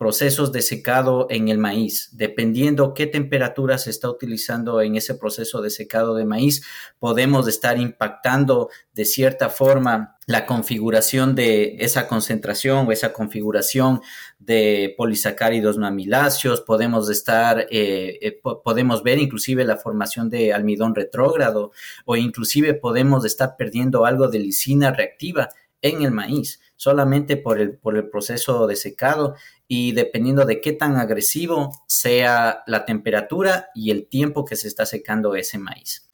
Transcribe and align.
procesos 0.00 0.50
de 0.50 0.62
secado 0.62 1.26
en 1.28 1.50
el 1.50 1.58
maíz. 1.58 2.08
Dependiendo 2.12 2.94
qué 2.94 3.06
temperatura 3.06 3.76
se 3.76 3.90
está 3.90 4.08
utilizando 4.08 4.80
en 4.80 4.96
ese 4.96 5.14
proceso 5.14 5.60
de 5.60 5.68
secado 5.68 6.14
de 6.14 6.24
maíz, 6.24 6.64
podemos 6.98 7.46
estar 7.46 7.78
impactando 7.78 8.70
de 8.94 9.04
cierta 9.04 9.50
forma 9.50 10.16
la 10.24 10.46
configuración 10.46 11.34
de 11.34 11.76
esa 11.80 12.08
concentración 12.08 12.88
o 12.88 12.92
esa 12.92 13.12
configuración 13.12 14.00
de 14.38 14.94
polisacáridos 14.96 15.76
no 15.76 15.86
amiláceos, 15.86 16.62
podemos 16.62 17.10
estar, 17.10 17.66
eh, 17.70 18.18
eh, 18.22 18.40
podemos 18.64 19.02
ver 19.02 19.18
inclusive 19.18 19.66
la 19.66 19.76
formación 19.76 20.30
de 20.30 20.54
almidón 20.54 20.94
retrógrado 20.94 21.72
o 22.06 22.16
inclusive 22.16 22.72
podemos 22.72 23.26
estar 23.26 23.54
perdiendo 23.58 24.06
algo 24.06 24.28
de 24.28 24.38
lisina 24.38 24.92
reactiva 24.92 25.50
en 25.82 26.00
el 26.00 26.10
maíz 26.10 26.58
solamente 26.80 27.36
por 27.36 27.60
el, 27.60 27.72
por 27.76 27.98
el 27.98 28.08
proceso 28.08 28.66
de 28.66 28.74
secado 28.74 29.34
y 29.68 29.92
dependiendo 29.92 30.46
de 30.46 30.62
qué 30.62 30.72
tan 30.72 30.96
agresivo 30.96 31.72
sea 31.86 32.62
la 32.66 32.86
temperatura 32.86 33.66
y 33.74 33.90
el 33.90 34.06
tiempo 34.06 34.46
que 34.46 34.56
se 34.56 34.66
está 34.66 34.86
secando 34.86 35.34
ese 35.36 35.58
maíz. 35.58 36.08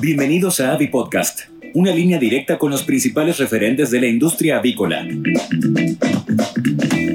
Bienvenidos 0.00 0.58
a 0.60 0.72
Avi 0.72 0.88
Podcast, 0.88 1.50
una 1.74 1.92
línea 1.92 2.18
directa 2.18 2.58
con 2.58 2.70
los 2.70 2.82
principales 2.82 3.36
referentes 3.36 3.90
de 3.90 4.00
la 4.00 4.06
industria 4.06 4.56
avícola. 4.56 5.06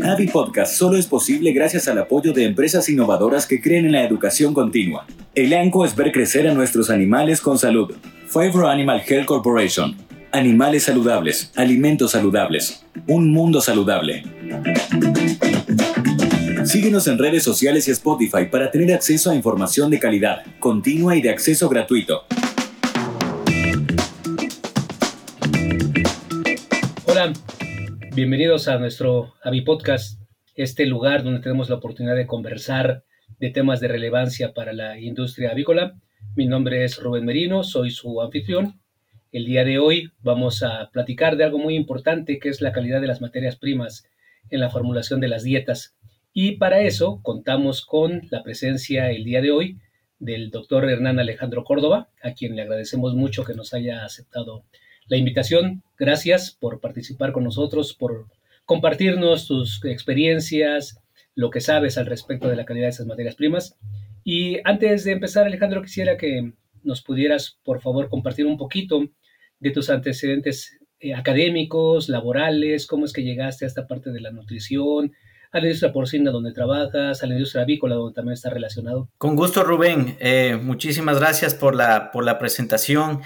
Avi 0.03 0.27
Podcast 0.27 0.75
solo 0.75 0.97
es 0.97 1.07
posible 1.07 1.53
gracias 1.53 1.87
al 1.87 1.97
apoyo 1.97 2.33
de 2.33 2.45
empresas 2.45 2.87
innovadoras 2.87 3.47
que 3.47 3.59
creen 3.59 3.87
en 3.87 3.93
la 3.93 4.03
educación 4.03 4.53
continua. 4.53 5.07
El 5.33 5.53
ANCO 5.53 5.85
es 5.85 5.95
ver 5.95 6.11
crecer 6.11 6.47
a 6.47 6.53
nuestros 6.53 6.91
animales 6.91 7.41
con 7.41 7.57
salud. 7.57 7.95
Favor 8.27 8.67
Animal 8.67 9.01
Health 9.07 9.25
Corporation 9.25 10.12
Animales 10.35 10.85
saludables, 10.85 11.53
alimentos 11.55 12.13
saludables, 12.13 12.83
un 13.07 13.31
mundo 13.31 13.61
saludable. 13.61 14.23
Síguenos 16.65 17.05
en 17.05 17.19
redes 17.19 17.43
sociales 17.43 17.87
y 17.87 17.91
Spotify 17.91 18.47
para 18.51 18.71
tener 18.71 18.95
acceso 18.95 19.29
a 19.29 19.35
información 19.35 19.91
de 19.91 19.99
calidad, 19.99 20.43
continua 20.57 21.15
y 21.15 21.21
de 21.21 21.29
acceso 21.29 21.69
gratuito. 21.69 22.23
Hola, 27.05 27.31
bienvenidos 28.15 28.67
a 28.67 28.79
nuestro 28.79 29.35
Avi 29.43 29.61
Podcast, 29.61 30.19
este 30.55 30.87
lugar 30.87 31.23
donde 31.23 31.41
tenemos 31.41 31.69
la 31.69 31.75
oportunidad 31.75 32.15
de 32.15 32.25
conversar 32.25 33.03
de 33.37 33.51
temas 33.51 33.81
de 33.81 33.87
relevancia 33.87 34.51
para 34.51 34.73
la 34.73 34.99
industria 34.99 35.51
avícola. 35.51 35.93
Mi 36.35 36.47
nombre 36.47 36.85
es 36.85 36.97
Rubén 36.97 37.23
Merino, 37.23 37.63
soy 37.63 37.91
su 37.91 38.19
anfitrión 38.19 38.82
el 39.33 39.45
día 39.45 39.65
de 39.65 39.79
hoy 39.79 40.11
vamos 40.21 40.61
a 40.61 40.91
platicar 40.91 41.37
de 41.37 41.43
algo 41.43 41.57
muy 41.57 41.75
importante 41.75 42.37
que 42.37 42.49
es 42.49 42.61
la 42.61 42.71
calidad 42.71 43.01
de 43.01 43.07
las 43.07 43.19
materias 43.19 43.55
primas 43.55 44.07
en 44.51 44.59
la 44.59 44.69
formulación 44.69 45.19
de 45.19 45.27
las 45.27 45.41
dietas. 45.41 45.95
Y 46.33 46.57
para 46.57 46.81
eso 46.81 47.19
contamos 47.23 47.83
con 47.83 48.21
la 48.29 48.43
presencia 48.43 49.09
el 49.09 49.23
día 49.23 49.41
de 49.41 49.49
hoy 49.49 49.79
del 50.19 50.51
doctor 50.51 50.87
Hernán 50.87 51.19
Alejandro 51.19 51.63
Córdoba, 51.63 52.09
a 52.21 52.33
quien 52.33 52.55
le 52.55 52.61
agradecemos 52.61 53.15
mucho 53.15 53.43
que 53.43 53.55
nos 53.55 53.73
haya 53.73 54.05
aceptado 54.05 54.65
la 55.07 55.17
invitación. 55.17 55.81
Gracias 55.97 56.51
por 56.51 56.79
participar 56.79 57.31
con 57.31 57.43
nosotros, 57.43 57.95
por 57.95 58.27
compartirnos 58.65 59.47
tus 59.47 59.83
experiencias, 59.83 61.01
lo 61.33 61.49
que 61.49 61.59
sabes 61.59 61.97
al 61.97 62.05
respecto 62.05 62.49
de 62.49 62.55
la 62.55 62.65
calidad 62.65 62.85
de 62.85 62.91
esas 62.91 63.07
materias 63.07 63.33
primas. 63.33 63.79
Y 64.23 64.59
antes 64.63 65.05
de 65.05 65.13
empezar, 65.13 65.47
Alejandro, 65.47 65.81
quisiera 65.81 66.17
que 66.17 66.53
nos 66.83 67.01
pudieras, 67.01 67.57
por 67.63 67.81
favor, 67.81 68.09
compartir 68.09 68.45
un 68.45 68.57
poquito 68.57 69.09
de 69.63 69.71
tus 69.71 69.89
antecedentes 69.89 70.77
eh, 70.99 71.15
académicos, 71.15 72.09
laborales, 72.09 72.85
cómo 72.85 73.05
es 73.05 73.13
que 73.13 73.23
llegaste 73.23 73.63
a 73.63 73.67
esta 73.67 73.87
parte 73.87 74.11
de 74.11 74.19
la 74.19 74.31
nutrición, 74.31 75.13
a 75.53 75.59
la 75.59 75.67
industria 75.67 75.93
porcina 75.93 76.31
donde 76.31 76.51
trabajas, 76.51 77.23
a 77.23 77.27
la 77.27 77.33
industria 77.35 77.63
avícola 77.63 77.95
donde 77.95 78.13
también 78.13 78.33
está 78.33 78.49
relacionado. 78.49 79.09
Con 79.17 79.35
gusto, 79.37 79.63
Rubén. 79.63 80.17
Eh, 80.19 80.59
muchísimas 80.61 81.17
gracias 81.17 81.55
por 81.55 81.75
la, 81.75 82.11
por 82.11 82.25
la 82.25 82.37
presentación 82.37 83.21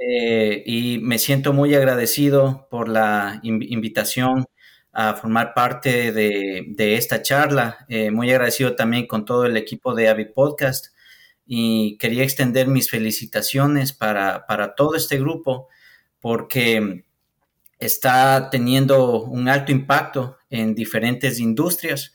eh, 0.00 0.62
y 0.64 0.98
me 1.02 1.18
siento 1.18 1.52
muy 1.52 1.74
agradecido 1.74 2.68
por 2.70 2.88
la 2.88 3.40
invitación 3.42 4.46
a 4.92 5.14
formar 5.14 5.54
parte 5.54 6.12
de, 6.12 6.66
de 6.68 6.94
esta 6.94 7.22
charla. 7.22 7.86
muy 8.12 8.30
agradecido 8.30 8.74
también 8.76 9.06
con 9.06 9.24
todo 9.24 9.46
el 9.46 9.56
equipo 9.56 9.94
de 9.94 10.08
Avi 10.08 10.26
Podcast 10.26 10.94
y 11.46 11.96
quería 11.98 12.22
extender 12.22 12.68
mis 12.68 12.90
felicitaciones 12.90 13.92
para, 13.92 14.46
para 14.46 14.76
todo 14.76 14.94
este 14.94 15.18
grupo 15.18 15.68
porque 16.20 17.04
está 17.78 18.50
teniendo 18.50 19.22
un 19.22 19.48
alto 19.48 19.72
impacto 19.72 20.36
en 20.50 20.74
diferentes 20.74 21.40
industrias 21.40 22.12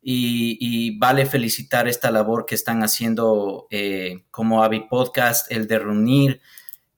y, 0.00 0.96
vale 0.98 1.26
felicitar 1.26 1.88
esta 1.88 2.10
labor 2.10 2.46
que 2.46 2.54
están 2.54 2.82
haciendo 2.82 3.66
eh, 3.70 4.24
como 4.30 4.62
Avi 4.62 4.86
Podcast, 4.88 5.50
el 5.52 5.66
de 5.66 5.78
reunir 5.80 6.40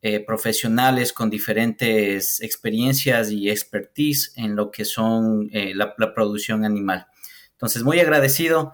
eh, 0.03 0.21
profesionales 0.21 1.13
con 1.13 1.29
diferentes 1.29 2.41
experiencias 2.41 3.31
y 3.31 3.51
expertise 3.51 4.33
en 4.37 4.55
lo 4.55 4.71
que 4.71 4.85
son 4.85 5.51
eh, 5.53 5.73
la, 5.75 5.95
producción 6.15 6.65
animal. 6.65 7.07
Entonces, 7.53 7.83
muy 7.83 7.99
agradecido 7.99 8.73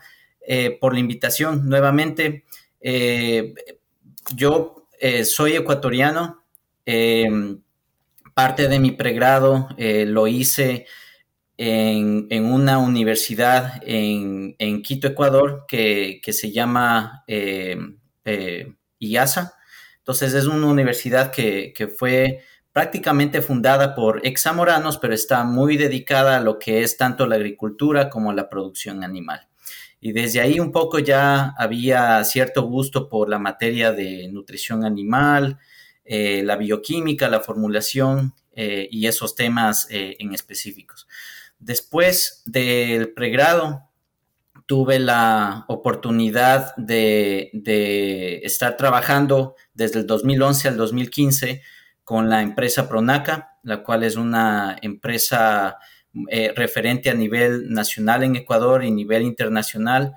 por 0.80 0.92
la 0.92 1.00
invitación 1.00 1.68
nuevamente. 1.68 2.44
yo 4.36 4.86
soy 5.24 5.54
ecuatoriano. 5.54 6.44
Parte 8.36 8.68
de 8.68 8.78
mi 8.80 8.90
pregrado 8.90 9.66
eh, 9.78 10.04
lo 10.04 10.26
hice 10.26 10.84
en, 11.56 12.28
una 12.44 12.76
universidad 12.76 13.80
en, 13.82 14.82
Quito, 14.82 15.08
Ecuador, 15.08 15.64
que, 15.66 16.20
se 16.22 16.52
llama 16.52 17.24
eh, 17.26 17.78
eh, 18.26 18.74
IASA. 18.98 19.54
Entonces 19.96 20.34
es 20.34 20.44
una 20.44 20.66
universidad 20.66 21.32
que, 21.32 21.72
fue 21.96 22.40
prácticamente 22.72 23.40
fundada 23.40 23.94
por 23.94 24.20
examoranos, 24.22 24.98
pero 24.98 25.14
está 25.14 25.42
muy 25.44 25.78
dedicada 25.78 26.36
a 26.36 26.40
lo 26.42 26.58
que 26.58 26.82
es 26.82 26.98
tanto 26.98 27.26
la 27.26 27.36
agricultura 27.36 28.10
como 28.10 28.34
la 28.34 28.50
producción 28.50 29.02
animal. 29.02 29.48
Y 29.98 30.12
desde 30.12 30.42
ahí 30.42 30.60
un 30.60 30.72
poco 30.72 30.98
ya 30.98 31.54
había 31.56 32.22
cierto 32.24 32.64
gusto 32.64 33.08
por 33.08 33.30
la 33.30 33.38
materia 33.38 33.92
de 33.92 34.28
nutrición 34.28 34.84
animal, 34.84 35.58
eh, 36.08 36.42
la 36.44 36.54
bioquímica, 36.54 37.28
la 37.28 37.40
formulación 37.40 38.32
eh, 38.52 38.86
y 38.92 39.08
esos 39.08 39.34
temas 39.34 39.88
eh, 39.90 40.14
en 40.20 40.34
específicos. 40.34 41.08
Después 41.58 42.42
del 42.46 43.12
pregrado, 43.12 43.90
tuve 44.66 45.00
la 45.00 45.64
oportunidad 45.66 46.76
de, 46.76 47.50
estar 48.44 48.76
trabajando 48.76 49.56
desde 49.74 49.98
el 49.98 50.06
2011 50.06 50.68
al 50.68 50.76
2015 50.76 51.62
con 52.04 52.30
la 52.30 52.42
empresa 52.42 52.88
Pronaca, 52.88 53.58
la 53.64 53.82
cual 53.82 54.04
es 54.04 54.14
una 54.14 54.76
empresa 54.80 55.78
referente 56.54 57.10
a 57.10 57.14
nivel 57.14 57.68
nacional 57.70 58.22
en 58.22 58.36
Ecuador 58.36 58.84
y 58.84 58.90
nivel 58.90 59.22
internacional. 59.22 60.14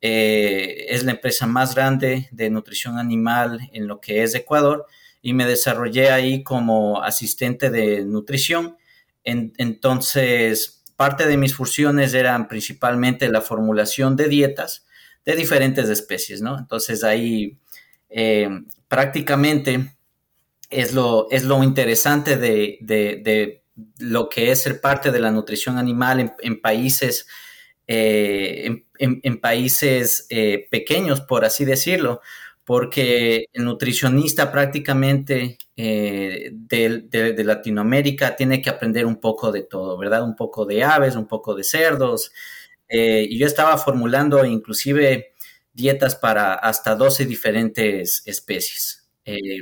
es 0.00 1.04
la 1.04 1.12
empresa 1.12 1.46
más 1.46 1.74
grande 1.74 2.28
de 2.32 2.50
nutrición 2.50 2.98
animal 2.98 3.70
en 3.72 3.86
lo 3.86 4.00
que 4.00 4.22
es 4.22 4.34
Ecuador 4.34 4.86
y 5.22 5.32
me 5.32 5.46
desarrollé 5.46 6.10
ahí 6.10 6.42
como 6.42 7.02
asistente 7.02 7.70
de 7.70 8.04
nutrición. 8.04 8.76
entonces, 9.24 10.82
parte 10.96 11.26
de 11.26 11.36
mis 11.36 11.54
funciones 11.54 12.12
eran 12.12 12.48
principalmente 12.48 13.28
la 13.28 13.40
formulación 13.40 14.16
de 14.16 14.28
dietas 14.28 14.84
de 15.24 15.36
diferentes 15.36 15.88
especies, 15.88 16.42
¿no? 16.42 16.58
Entonces 16.58 17.04
ahí 17.04 17.58
eh, 18.10 18.48
prácticamente 18.88 19.94
es 20.68 20.94
lo, 20.94 21.28
es 21.30 21.44
lo 21.44 21.62
interesante 21.62 22.36
de, 22.36 23.62
lo 23.98 24.28
que 24.28 24.50
es 24.50 24.62
ser 24.62 24.80
parte 24.80 25.10
de 25.10 25.20
la 25.20 25.30
nutrición 25.30 25.78
animal 25.78 26.34
en, 26.40 26.60
países, 26.60 27.26
en, 27.86 29.40
países 29.40 30.26
eh, 30.30 30.54
eh, 30.54 30.68
pequeños, 30.70 31.20
por 31.20 31.44
así 31.44 31.64
decirlo, 31.64 32.20
porque 32.64 33.46
el 33.52 33.64
nutricionista 33.64 34.52
prácticamente 34.52 35.58
eh, 35.76 36.50
de, 36.52 37.44
Latinoamérica 37.44 38.36
tiene 38.36 38.62
que 38.62 38.70
aprender 38.70 39.04
un 39.06 39.16
poco 39.16 39.50
de 39.50 39.64
todo, 39.64 39.98
¿verdad? 39.98 40.22
Un 40.22 40.36
poco 40.36 40.64
de 40.64 40.84
aves, 40.84 41.16
un 41.16 41.26
poco 41.26 41.54
de 41.54 41.64
cerdos. 41.64 42.32
Eh, 42.88 43.26
y 43.28 43.38
yo 43.38 43.46
estaba 43.46 43.76
formulando 43.78 44.44
inclusive 44.44 45.32
dietas 45.72 46.14
para 46.14 46.54
hasta 46.54 46.94
12 46.94 47.26
diferentes 47.26 48.22
especies. 48.26 49.08
Eh, 49.24 49.60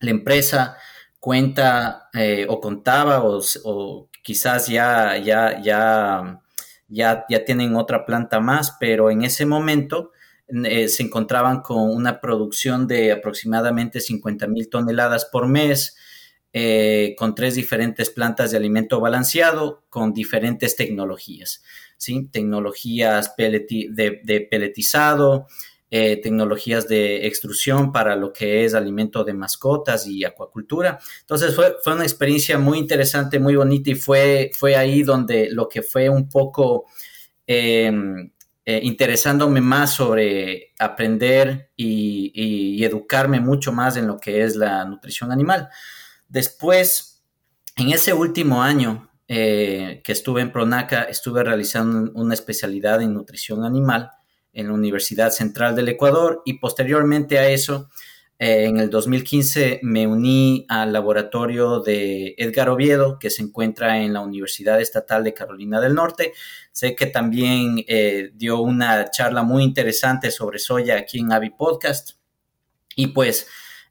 la 0.00 0.10
empresa 0.10 0.76
cuenta 1.20 2.08
o 2.48 2.60
contaba 2.60 3.22
o, 3.24 4.08
quizás 4.22 4.68
ya, 4.68 5.16
ya, 5.18 5.60
ya, 5.60 6.40
ya, 6.88 7.26
ya 7.28 7.44
tienen 7.44 7.74
otra 7.76 8.06
planta 8.06 8.40
más, 8.40 8.76
pero 8.78 9.10
en 9.10 9.22
ese 9.22 9.44
momento 9.44 10.12
eh, 10.48 10.88
se 10.88 11.02
encontraban 11.02 11.60
con 11.60 11.90
una 11.90 12.20
producción 12.20 12.86
de 12.86 13.12
aproximadamente 13.12 14.00
50 14.00 14.46
mil 14.46 14.68
toneladas 14.68 15.24
por 15.26 15.48
mes. 15.48 15.96
eh, 16.58 17.14
con 17.18 17.34
tres 17.34 17.54
diferentes 17.54 18.08
plantas 18.08 18.50
de 18.50 18.56
alimento 18.56 18.98
balanceado 18.98 19.84
con 19.90 20.14
diferentes 20.14 20.74
tecnologías, 20.74 21.62
¿sí? 21.98 22.30
Tecnologías 22.32 23.34
de, 23.36 24.48
peletizado, 24.50 25.48
eh, 25.90 26.16
tecnologías 26.22 26.88
de 26.88 27.26
extrusión 27.26 27.92
para 27.92 28.16
lo 28.16 28.32
que 28.32 28.64
es 28.64 28.72
alimento 28.72 29.22
de 29.22 29.34
mascotas 29.34 30.06
y 30.06 30.24
acuacultura. 30.24 30.98
Entonces 31.20 31.54
fue, 31.54 31.76
fue 31.84 31.92
una 31.94 32.04
experiencia 32.04 32.58
muy 32.58 32.78
interesante, 32.78 33.38
muy 33.38 33.56
bonita 33.56 33.90
y 33.90 33.94
fue, 33.94 34.50
fue 34.54 34.76
ahí 34.76 35.02
donde 35.02 35.50
lo 35.50 35.68
que 35.68 35.82
fue 35.82 36.08
un 36.08 36.26
poco 36.28 36.86
em, 37.46 38.30
eh, 38.68 38.80
interesándome 38.82 39.60
más 39.60 39.94
sobre 39.94 40.72
aprender 40.80 41.70
y, 41.76 42.82
educarme 42.84 43.38
mucho 43.40 43.72
más 43.72 43.96
en 43.96 44.08
lo 44.08 44.18
que 44.18 44.42
es 44.42 44.56
la 44.56 44.84
nutrición 44.84 45.30
animal. 45.30 45.68
Después, 46.28 47.22
en 47.76 47.90
ese 47.90 48.12
último 48.12 48.62
año 48.62 49.08
eh, 49.28 50.02
que 50.04 50.10
estuve 50.10 50.40
en 50.40 50.50
Pronaca, 50.50 51.04
estuve 51.04 51.44
realizando 51.44 52.10
una 52.14 52.34
especialidad 52.34 53.02
en 53.02 53.14
nutrición 53.14 53.64
animal 53.64 54.10
en 54.52 54.66
la 54.66 54.74
Universidad 54.74 55.30
Central 55.30 55.76
del 55.76 55.88
Ecuador 55.88 56.42
y 56.44 56.54
posteriormente 56.54 57.38
a 57.38 57.48
eso, 57.48 57.88
eh, 58.38 58.64
en 58.64 58.78
el 58.78 58.90
2015 58.90 59.80
me 59.82 60.06
uní 60.06 60.66
al 60.68 60.92
laboratorio 60.92 61.80
de 61.80 62.34
Edgar 62.36 62.68
Oviedo, 62.68 63.18
que 63.18 63.30
se 63.30 63.42
encuentra 63.42 63.98
en 64.02 64.12
la 64.12 64.20
Universidad 64.20 64.80
Estatal 64.80 65.24
de 65.24 65.32
Carolina 65.32 65.80
del 65.80 65.94
Norte. 65.94 66.34
Sé 66.70 66.94
que 66.94 67.06
también 67.06 67.82
eh, 67.88 68.30
dio 68.34 68.60
una 68.60 69.10
charla 69.10 69.42
muy 69.42 69.64
interesante 69.64 70.30
sobre 70.30 70.58
soya 70.58 70.98
aquí 70.98 71.20
en 71.20 71.32
Avi 71.32 71.50
Podcast. 71.50 72.12
Y 72.94 73.08
pues 73.08 73.46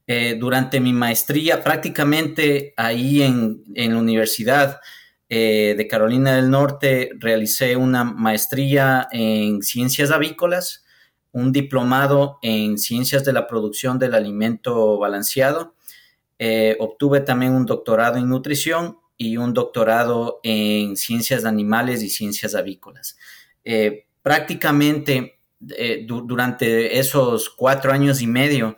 eh, 0.05 0.35
durante 0.39 0.79
mi 0.79 0.93
maestría, 0.93 1.63
prácticamente 1.63 2.73
ahí 2.77 3.23
en, 3.23 3.63
la 3.75 3.97
Universidad 3.97 4.79
de 5.27 5.87
Carolina 5.89 6.35
del 6.35 6.49
Norte, 6.49 7.09
realicé 7.17 7.75
una 7.75 8.05
maestría 8.05 9.07
en 9.11 9.63
ciencias 9.63 10.11
avícolas, 10.11 10.84
un 11.35 11.51
diplomado 11.51 12.39
en 12.41 12.77
ciencias 12.77 13.23
de 13.23 13.33
la 13.33 13.45
producción 13.45 13.99
del 13.99 14.15
alimento 14.15 14.97
balanceado. 14.97 15.75
Eh, 16.39 16.75
obtuve 16.79 17.19
también 17.19 17.53
un 17.53 17.65
doctorado 17.65 18.17
en 18.17 18.29
nutrición 18.29 18.97
y 19.17 19.37
un 19.37 19.53
doctorado 19.53 20.39
en 20.43 20.97
ciencias 20.97 21.45
animales 21.45 22.01
y 22.03 22.09
ciencias 22.09 22.55
avícolas. 22.55 23.17
prácticamente 24.21 25.39
durante 26.05 26.99
esos 26.99 27.49
cuatro 27.49 27.91
años 27.91 28.21
y 28.21 28.27
medio, 28.27 28.75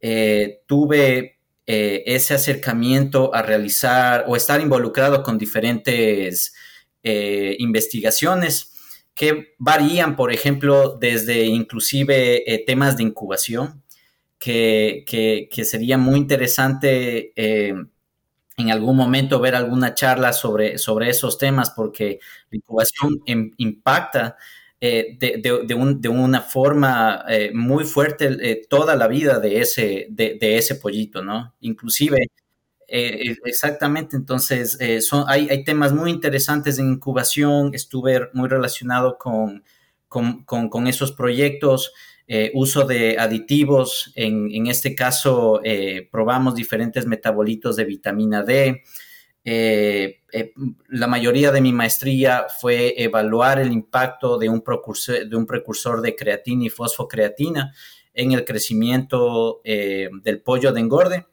eh, 0.00 0.62
tuve 0.66 1.38
eh, 1.66 2.04
ese 2.06 2.34
acercamiento 2.34 3.34
a 3.34 3.42
realizar 3.42 4.24
o 4.28 4.36
estar 4.36 4.60
involucrado 4.60 5.24
con 5.24 5.36
diferentes 5.36 6.54
eh, 7.02 7.56
investigaciones 7.58 8.72
que 9.16 9.54
varían, 9.58 10.14
por 10.14 10.32
ejemplo, 10.32 10.96
desde 11.00 11.46
inclusive 11.46 12.64
temas 12.66 12.96
de 12.96 13.02
incubación, 13.02 13.82
que, 14.38 15.04
sería 15.64 15.98
muy 15.98 16.18
interesante 16.18 17.32
en 18.56 18.70
algún 18.70 18.96
momento 18.96 19.40
ver 19.40 19.54
alguna 19.54 19.94
charla 19.94 20.32
sobre, 20.32 20.78
sobre 20.78 21.10
esos 21.10 21.38
temas, 21.38 21.70
porque 21.70 22.20
la 22.50 22.56
incubación 22.56 23.20
impacta 23.56 24.36
eh, 24.80 25.16
de, 25.18 26.08
una 26.08 26.42
forma 26.42 27.24
eh, 27.28 27.50
muy 27.54 27.84
fuerte 27.84 28.36
eh, 28.40 28.62
toda 28.68 28.94
la 28.94 29.08
vida 29.08 29.38
de 29.40 29.60
ese, 29.60 30.06
de, 30.10 30.38
ese 30.40 30.76
pollito, 30.76 31.22
¿no? 31.22 31.54
Inclusive, 31.60 32.16
exactamente, 32.88 34.16
entonces 34.16 34.78
son, 35.06 35.24
hay, 35.28 35.64
temas 35.64 35.92
muy 35.92 36.10
interesantes 36.10 36.78
en 36.78 36.92
incubación, 36.92 37.74
estuve 37.74 38.28
muy 38.32 38.48
relacionado 38.48 39.18
con, 39.18 39.62
esos 40.86 41.12
proyectos. 41.12 41.92
uso 42.54 42.86
de 42.86 43.18
aditivos, 43.18 44.12
en, 44.14 44.66
este 44.66 44.94
caso 44.94 45.60
probamos 46.10 46.54
diferentes 46.54 47.06
metabolitos 47.06 47.76
de 47.76 47.84
vitamina 47.84 48.42
D, 48.42 48.82
eh, 49.48 50.22
eh, 50.32 50.52
la 50.88 51.06
mayoría 51.06 51.52
de 51.52 51.60
mi 51.60 51.72
maestría 51.72 52.46
fue 52.48 53.00
evaluar 53.00 53.60
el 53.60 53.70
impacto 53.70 54.38
de 54.38 54.48
un, 54.48 54.60
precursor, 54.60 55.24
de 55.24 55.36
un 55.36 55.46
precursor 55.46 56.02
de 56.02 56.16
creatina 56.16 56.64
y 56.64 56.68
fosfocreatina 56.68 57.72
en 58.12 58.32
el 58.32 58.44
crecimiento 58.44 59.60
eh, 59.62 60.10
del 60.24 60.42
pollo 60.42 60.72
de 60.72 60.80
engorde. 60.80 61.26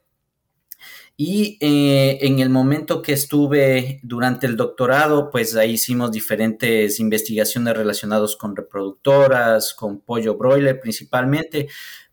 Y 1.16 1.58
en 1.60 2.40
el 2.40 2.50
momento 2.50 3.00
que 3.00 3.12
estuve 3.12 4.00
durante 4.02 4.48
el 4.48 4.56
doctorado, 4.56 5.30
pues 5.30 5.54
ahí 5.54 5.72
hicimos 5.72 6.10
diferentes 6.10 6.98
investigaciones 6.98 7.76
relacionadas 7.76 8.34
con 8.34 8.56
reproductoras, 8.56 9.74
con 9.74 10.00
pollo 10.00 10.36
broiler 10.36 10.80
principalmente, 10.80 11.68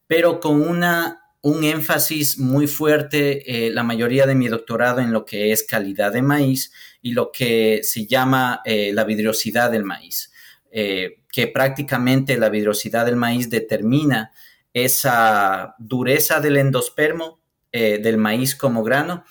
pero 0.05 0.39
con 0.39 0.61
una 0.61 1.21
un 1.41 1.63
énfasis 1.63 2.37
muy 2.37 2.67
fuerte, 2.67 3.67
eh, 3.67 3.71
la 3.71 3.83
mayoría 3.83 4.27
de 4.27 4.35
mi 4.35 4.47
doctorado 4.47 5.01
en 5.01 5.11
lo 5.11 5.25
que 5.25 5.51
es 5.51 5.63
calidad 5.63 6.13
de 6.13 6.21
maíz 6.21 6.71
y 7.01 7.13
lo 7.13 7.31
que 7.31 7.81
se 7.83 8.05
llama 8.05 8.61
eh, 8.63 8.91
la 8.93 9.03
vidriosidad 9.05 9.71
del 9.71 9.83
maíz, 9.83 10.31
eh, 10.71 11.23
que 11.31 11.47
prácticamente 11.47 12.37
la 12.37 12.49
vidriosidad 12.49 13.05
del 13.05 13.15
maíz 13.15 13.49
determina 13.49 14.31
esa 14.73 15.75
dureza 15.79 16.39
del 16.39 16.57
endospermo 16.57 17.40
del 17.71 18.17
maíz 18.17 18.55
como 18.55 18.83
grano 18.83 19.23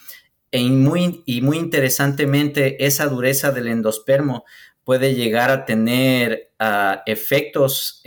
e 0.50 0.62
muy, 0.62 1.22
y 1.26 1.42
muy 1.42 1.58
interesantemente 1.58 2.84
esa 2.84 3.06
dureza 3.06 3.50
del 3.52 3.68
endospermo 3.68 4.44
puede 4.82 5.14
llegar 5.14 5.50
a 5.50 5.64
tener 5.64 6.52
ah, 6.58 7.02
efectos, 7.06 8.00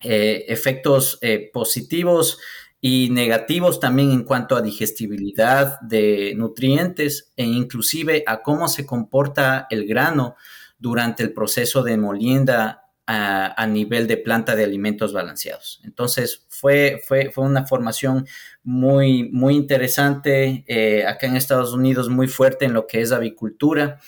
efectos 0.00 1.20
positivos 1.52 2.38
y 2.86 3.08
negativos 3.08 3.80
también 3.80 4.10
en 4.10 4.24
cuanto 4.24 4.56
a 4.56 4.60
digestibilidad 4.60 5.80
de 5.80 6.34
nutrientes 6.36 7.32
e 7.34 7.42
inclusive 7.44 8.22
a 8.26 8.42
cómo 8.42 8.68
se 8.68 8.84
comporta 8.84 9.66
el 9.70 9.86
grano 9.86 10.36
durante 10.78 11.22
el 11.22 11.32
proceso 11.32 11.82
de 11.82 11.96
molienda 11.96 12.90
a, 13.06 13.66
nivel 13.66 14.06
de 14.06 14.18
planta 14.18 14.54
de 14.54 14.64
alimentos 14.64 15.14
balanceados. 15.14 15.80
Entonces 15.82 16.44
fue, 16.50 17.00
fue, 17.08 17.30
fue 17.32 17.44
una 17.46 17.64
formación 17.64 18.26
muy, 18.64 19.30
muy 19.30 19.54
interesante 19.54 20.64
eh, 20.66 21.06
acá 21.06 21.26
en 21.26 21.36
Estados 21.36 21.72
Unidos, 21.72 22.08
muy 22.08 22.26
fuerte 22.26 22.64
en 22.64 22.72
lo 22.72 22.86
que 22.86 23.00
es 23.00 23.12
avicultura. 23.12 24.00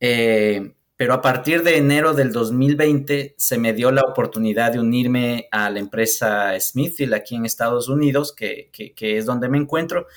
Eh, 0.00 0.74
pero 1.00 1.14
a 1.14 1.22
partir 1.22 1.62
de 1.62 1.78
enero 1.78 2.12
del 2.12 2.30
2020 2.30 3.34
se 3.38 3.56
me 3.56 3.72
dio 3.72 3.90
la 3.90 4.02
oportunidad 4.02 4.72
de 4.72 4.80
unirme 4.80 5.48
a 5.50 5.70
la 5.70 5.78
empresa 5.78 6.52
Smithfield 6.60 7.14
aquí 7.14 7.36
en 7.36 7.46
Estados 7.46 7.88
Unidos, 7.88 8.34
que, 8.34 8.70
es 9.00 9.24
donde 9.24 9.48
me 9.48 9.56
encuentro, 9.56 10.08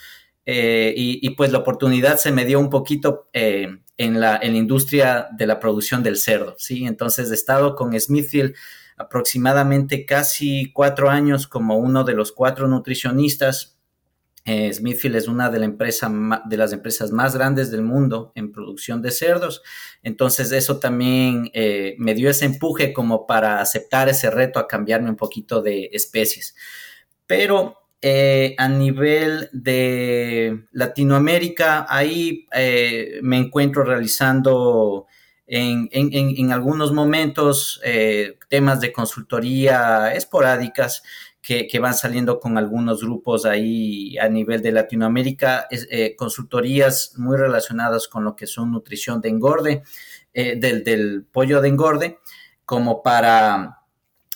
eh, 0.46 0.94
y, 0.94 1.30
pues 1.36 1.54
la 1.54 1.60
oportunidad 1.60 2.18
se 2.18 2.34
me 2.34 2.44
dio 2.44 2.60
un 2.60 2.70
poquito 2.70 3.30
eh, 3.32 3.78
en, 3.98 4.20
la, 4.20 4.38
en, 4.42 4.52
la, 4.52 4.60
industria 4.60 5.30
de 5.32 5.48
la 5.48 5.58
producción 5.62 6.04
del 6.04 6.18
cerdo, 6.18 6.56
¿sí? 6.58 6.86
Entonces 6.86 7.32
he 7.32 7.34
estado 7.34 7.76
con 7.76 7.98
Smithfield 7.98 8.54
aproximadamente 8.98 10.06
casi 10.06 10.74
cuatro 10.74 11.10
años 11.10 11.48
como 11.48 11.78
uno 11.78 12.04
de 12.04 12.14
los 12.14 12.34
cuatro 12.34 12.68
nutricionistas 12.68 13.73
eh, 14.46 14.74
Smithfield 14.74 15.16
es 15.16 15.28
una 15.30 15.50
de, 15.50 15.60
la 15.60 15.66
empresa, 15.66 16.12
de, 16.46 16.58
las 16.58 16.74
empresas 16.74 17.12
más 17.12 17.34
grandes 17.36 17.72
del 17.72 17.82
mundo 17.82 18.34
en 18.36 18.52
producción 18.52 19.02
de 19.02 19.12
cerdos. 19.12 19.62
Entonces 20.02 20.52
eso 20.52 20.80
también 20.80 21.50
eh, 21.54 21.96
me 21.98 22.14
dio 22.14 22.30
ese 22.30 22.46
empuje 22.46 22.92
como 22.92 23.26
para 23.26 23.62
aceptar 23.62 24.10
ese 24.10 24.30
reto 24.30 24.60
a 24.60 24.68
cambiarme 24.68 25.10
un 25.10 25.16
poquito 25.16 25.62
de 25.62 25.90
especies. 25.94 26.56
Pero 27.26 27.78
eh, 28.02 28.54
a 28.58 28.68
nivel 28.68 29.50
de 29.54 30.66
Latinoamérica, 30.72 31.86
ahí 31.88 32.46
me 33.22 33.38
encuentro 33.38 33.86
realizando 33.86 35.06
en 35.46 36.52
algunos 36.52 36.92
momentos 36.92 37.80
temas 38.50 38.82
de 38.82 38.92
consultoría 38.92 40.14
esporádicas 40.14 41.04
que, 41.44 41.78
van 41.80 41.94
saliendo 41.94 42.40
con 42.40 42.58
algunos 42.58 43.04
grupos 43.04 43.46
ahí 43.46 44.18
a 44.18 44.30
nivel 44.30 44.62
de 44.62 44.72
Latinoamérica, 44.72 45.68
eh, 45.70 46.16
consultorías 46.16 47.16
muy 47.18 47.36
relacionadas 47.36 48.08
con 48.08 48.24
lo 48.24 48.34
que 48.34 48.48
son 48.48 48.72
nutrición 48.72 49.20
de 49.20 49.28
engorde, 49.28 49.84
eh, 50.34 50.56
del, 50.56 51.26
pollo 51.30 51.60
de 51.60 51.68
engorde, 51.68 52.20
como 52.64 53.04
para 53.04 53.80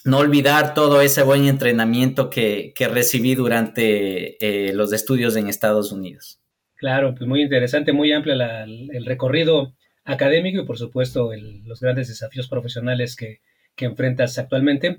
no 0.03 0.17
olvidar 0.17 0.73
todo 0.73 0.99
ese 0.99 1.23
buen 1.23 1.45
entrenamiento 1.45 2.29
que, 2.29 2.73
recibí 2.91 3.35
durante 3.35 4.35
eh, 4.45 4.73
los 4.73 4.91
estudios 4.91 5.37
en 5.37 5.47
Estados 5.47 5.93
Unidos. 5.93 6.41
Claro, 6.75 7.15
pues 7.15 7.25
muy 7.25 7.41
interesante, 7.41 7.93
muy 7.93 8.11
amplio 8.11 8.33
el 8.33 9.05
recorrido 9.05 9.73
académico 10.03 10.61
y 10.61 10.65
por 10.65 10.77
supuesto 10.77 11.31
los 11.63 11.79
grandes 11.79 12.09
desafíos 12.09 12.49
profesionales 12.49 13.15
que, 13.15 13.39
que 13.75 13.85
enfrentas 13.85 14.37
actualmente 14.37 14.97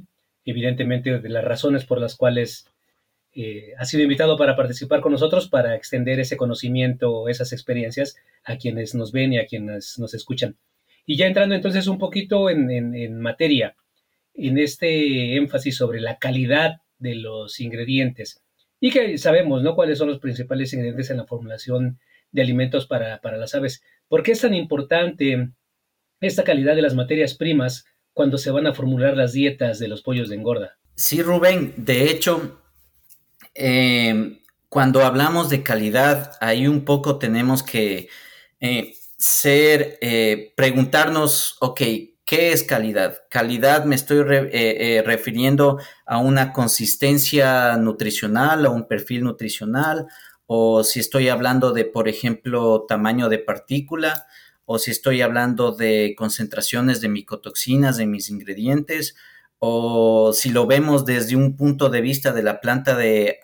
evidentemente 0.50 1.18
de 1.18 1.28
las 1.28 1.44
razones 1.44 1.84
por 1.84 2.00
las 2.00 2.16
cuales 2.16 2.66
eh, 3.34 3.72
ha 3.78 3.84
sido 3.84 4.02
invitado 4.02 4.36
para 4.36 4.56
participar 4.56 5.00
con 5.00 5.12
nosotros 5.12 5.48
para 5.48 5.76
extender 5.76 6.18
ese 6.20 6.36
conocimiento, 6.36 7.28
esas 7.28 7.52
experiencias 7.52 8.16
a 8.44 8.56
quienes 8.56 8.94
nos 8.94 9.12
ven 9.12 9.32
y 9.32 9.38
a 9.38 9.46
quienes 9.46 9.98
nos 9.98 10.14
escuchan. 10.14 10.56
Y 11.06 11.16
ya 11.16 11.26
entrando 11.26 11.54
entonces 11.54 11.86
un 11.86 11.98
poquito 11.98 12.50
en, 12.50 12.70
en 12.70 13.20
materia, 13.20 13.76
en 14.34 14.58
este 14.58 15.36
énfasis 15.36 15.76
sobre 15.76 16.00
la 16.00 16.18
calidad 16.18 16.80
de 16.98 17.14
los 17.14 17.60
ingredientes 17.60 18.42
y 18.80 18.90
que 18.90 19.18
sabemos, 19.18 19.62
¿no? 19.62 19.74
Cuáles 19.74 19.98
son 19.98 20.08
los 20.08 20.20
principales 20.20 20.72
ingredientes 20.72 21.10
en 21.10 21.16
la 21.16 21.26
formulación 21.26 21.98
de 22.30 22.42
alimentos 22.42 22.86
para, 22.86 23.20
las 23.22 23.54
aves. 23.54 23.82
¿Por 24.08 24.22
qué 24.22 24.32
es 24.32 24.40
tan 24.40 24.54
importante 24.54 25.50
esta 26.20 26.44
calidad 26.44 26.76
de 26.76 26.82
las 26.82 26.94
materias 26.94 27.34
primas 27.34 27.86
cuando 28.18 28.36
se 28.36 28.50
van 28.50 28.66
a 28.66 28.74
formular 28.74 29.16
las 29.16 29.32
dietas 29.32 29.78
de 29.78 29.86
los 29.86 30.02
pollos 30.02 30.28
de 30.28 30.34
engorda? 30.34 30.76
Sí, 30.96 31.22
Rubén, 31.22 31.72
de 31.76 32.10
hecho, 32.10 32.60
eh, 33.54 34.40
cuando 34.68 35.04
hablamos 35.04 35.50
de 35.50 35.62
calidad, 35.62 36.32
ahí 36.40 36.66
un 36.66 36.84
poco 36.84 37.20
tenemos 37.20 37.62
que 37.62 38.08
eh, 38.58 38.92
ser, 39.16 39.98
eh, 40.00 40.52
preguntarnos, 40.56 41.58
ok, 41.60 41.80
¿Qué 42.26 42.52
es 42.52 42.62
calidad? 42.62 43.22
Calidad 43.30 43.86
me 43.86 43.94
estoy 43.94 44.22
refiriendo 44.22 45.78
a 46.04 46.18
una 46.18 46.52
consistencia 46.52 47.74
nutricional, 47.78 48.66
a 48.66 48.70
un 48.70 48.86
perfil 48.86 49.24
nutricional, 49.24 50.08
o 50.46 50.84
si 50.84 51.00
estoy 51.00 51.30
hablando 51.30 51.72
de, 51.72 51.86
por 51.86 52.06
ejemplo, 52.06 52.84
tamaño 52.86 53.30
de 53.30 53.38
partícula, 53.38 54.26
o 54.70 54.78
si 54.78 54.90
estoy 54.90 55.22
hablando 55.22 55.72
de 55.72 56.14
concentraciones 56.14 57.00
de 57.00 57.08
micotoxinas 57.08 57.98
en 58.00 58.10
mis 58.10 58.28
ingredientes, 58.28 59.16
o 59.58 60.34
si 60.34 60.50
lo 60.50 60.66
vemos 60.66 61.06
desde 61.06 61.36
un 61.36 61.56
punto 61.56 61.88
de 61.88 62.02
vista 62.02 62.34
de 62.34 62.42
la 62.42 62.60
planta 62.60 62.94
de 62.94 63.40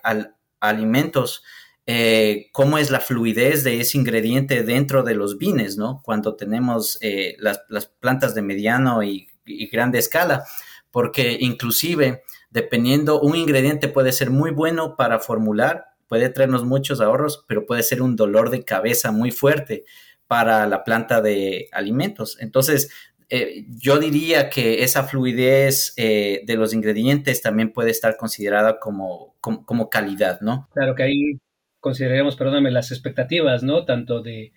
alimentos, 0.59 1.43
eh, 1.87 2.49
cómo 2.51 2.77
es 2.77 2.91
la 2.91 2.99
fluidez 2.99 3.63
de 3.63 3.81
ese 3.81 3.97
ingrediente 3.97 4.61
dentro 4.61 5.01
de 5.01 5.15
los 5.15 5.39
vines, 5.39 5.77
¿no? 5.77 6.03
Cuando 6.05 6.35
tenemos 6.35 6.99
eh, 7.01 7.35
las, 7.39 7.57
plantas 7.99 8.35
de 8.35 8.43
mediano 8.43 9.01
y, 9.01 9.27
grande 9.71 9.97
escala, 9.97 10.43
porque 10.91 11.37
inclusive 11.39 12.21
dependiendo, 12.51 13.19
un 13.19 13.35
ingrediente 13.35 13.87
puede 13.87 14.11
ser 14.11 14.29
muy 14.29 14.51
bueno 14.51 14.95
para 14.95 15.19
formular, 15.19 15.85
puede 16.07 16.29
traernos 16.29 16.65
muchos 16.65 17.01
ahorros, 17.01 17.43
pero 17.47 17.65
puede 17.65 17.81
ser 17.81 18.03
un 18.03 18.15
dolor 18.15 18.51
de 18.51 18.63
cabeza 18.63 19.11
muy 19.11 19.31
fuerte 19.31 19.85
para 20.27 20.65
la 20.67 20.83
planta 20.83 21.21
de 21.21 21.67
alimentos. 21.71 22.37
Entonces, 22.39 22.91
eh, 23.29 23.65
yo 23.69 23.99
diría 23.99 24.49
que 24.49 24.83
esa 24.83 25.03
fluidez 25.03 25.93
de 25.95 26.55
los 26.57 26.73
ingredientes 26.73 27.41
también 27.41 27.73
puede 27.73 27.91
estar 27.91 28.17
considerada 28.17 28.79
como, 28.79 29.35
como, 29.39 29.89
calidad, 29.89 30.41
¿no? 30.41 30.69
Claro 30.73 30.93
que 30.95 31.03
ahí 31.03 31.39
consideraremos, 31.79 32.35
perdóname, 32.35 32.71
las 32.71 32.91
expectativas, 32.91 33.63
¿no? 33.63 33.85
Tanto 33.85 34.21
de 34.21 34.51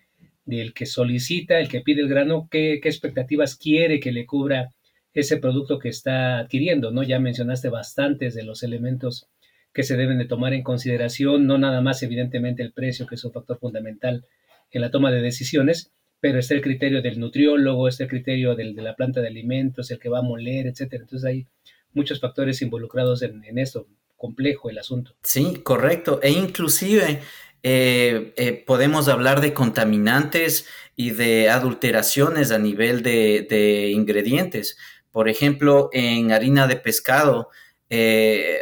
del 0.44 0.72
que 0.72 0.86
solicita, 0.86 1.60
el 1.60 1.68
que 1.68 1.82
pide 1.82 2.00
el 2.00 2.08
grano, 2.08 2.48
qué, 2.50 2.80
qué 2.82 2.88
expectativas 2.88 3.54
quiere 3.54 4.00
que 4.00 4.12
le 4.12 4.24
cubra 4.24 4.70
ese 5.12 5.36
producto 5.36 5.78
que 5.78 5.88
está 5.88 6.38
adquiriendo, 6.38 6.90
¿no? 6.90 7.02
Ya 7.02 7.18
mencionaste 7.18 7.68
bastantes 7.68 8.34
de 8.34 8.44
los 8.44 8.62
elementos 8.62 9.28
que 9.72 9.82
se 9.82 9.96
deben 9.96 10.18
de 10.18 10.24
tomar 10.24 10.54
en 10.54 10.62
consideración, 10.62 11.46
no 11.46 11.58
nada 11.58 11.80
más 11.80 12.02
evidentemente 12.02 12.62
el 12.62 12.72
precio, 12.72 13.06
que 13.06 13.16
es 13.16 13.24
un 13.24 13.32
factor 13.32 13.58
fundamental 13.58 14.24
en 14.70 14.80
la 14.80 14.90
toma 14.90 15.10
de 15.10 15.22
decisiones, 15.22 15.92
pero 16.20 16.38
está 16.38 16.54
el 16.54 16.62
criterio 16.62 17.02
del 17.02 17.20
nutriólogo, 17.20 17.88
está 17.88 18.04
el 18.04 18.10
criterio 18.10 18.54
del, 18.54 18.74
de 18.74 18.82
la 18.82 18.96
planta 18.96 19.20
de 19.20 19.28
alimentos, 19.28 19.90
el 19.90 19.98
que 19.98 20.08
va 20.08 20.18
a 20.18 20.22
moler, 20.22 20.66
etcétera. 20.66 21.02
Entonces 21.02 21.26
hay 21.26 21.46
muchos 21.92 22.20
factores 22.20 22.60
involucrados 22.62 23.22
en, 23.22 23.44
en 23.44 23.58
esto 23.58 23.86
complejo 24.16 24.68
el 24.68 24.78
asunto. 24.78 25.14
Sí, 25.22 25.60
correcto. 25.62 26.20
E 26.22 26.30
inclusive 26.30 27.20
eh, 27.62 28.32
eh, 28.36 28.64
podemos 28.66 29.08
hablar 29.08 29.40
de 29.40 29.52
contaminantes 29.52 30.66
y 30.96 31.10
de 31.10 31.48
adulteraciones 31.48 32.50
a 32.50 32.58
nivel 32.58 33.02
de, 33.02 33.90
ingredientes. 33.94 34.76
Por 35.10 35.28
ejemplo, 35.28 35.88
en 35.92 36.32
harina 36.32 36.66
de 36.66 36.76
pescado, 36.76 37.48
eh, 37.88 38.60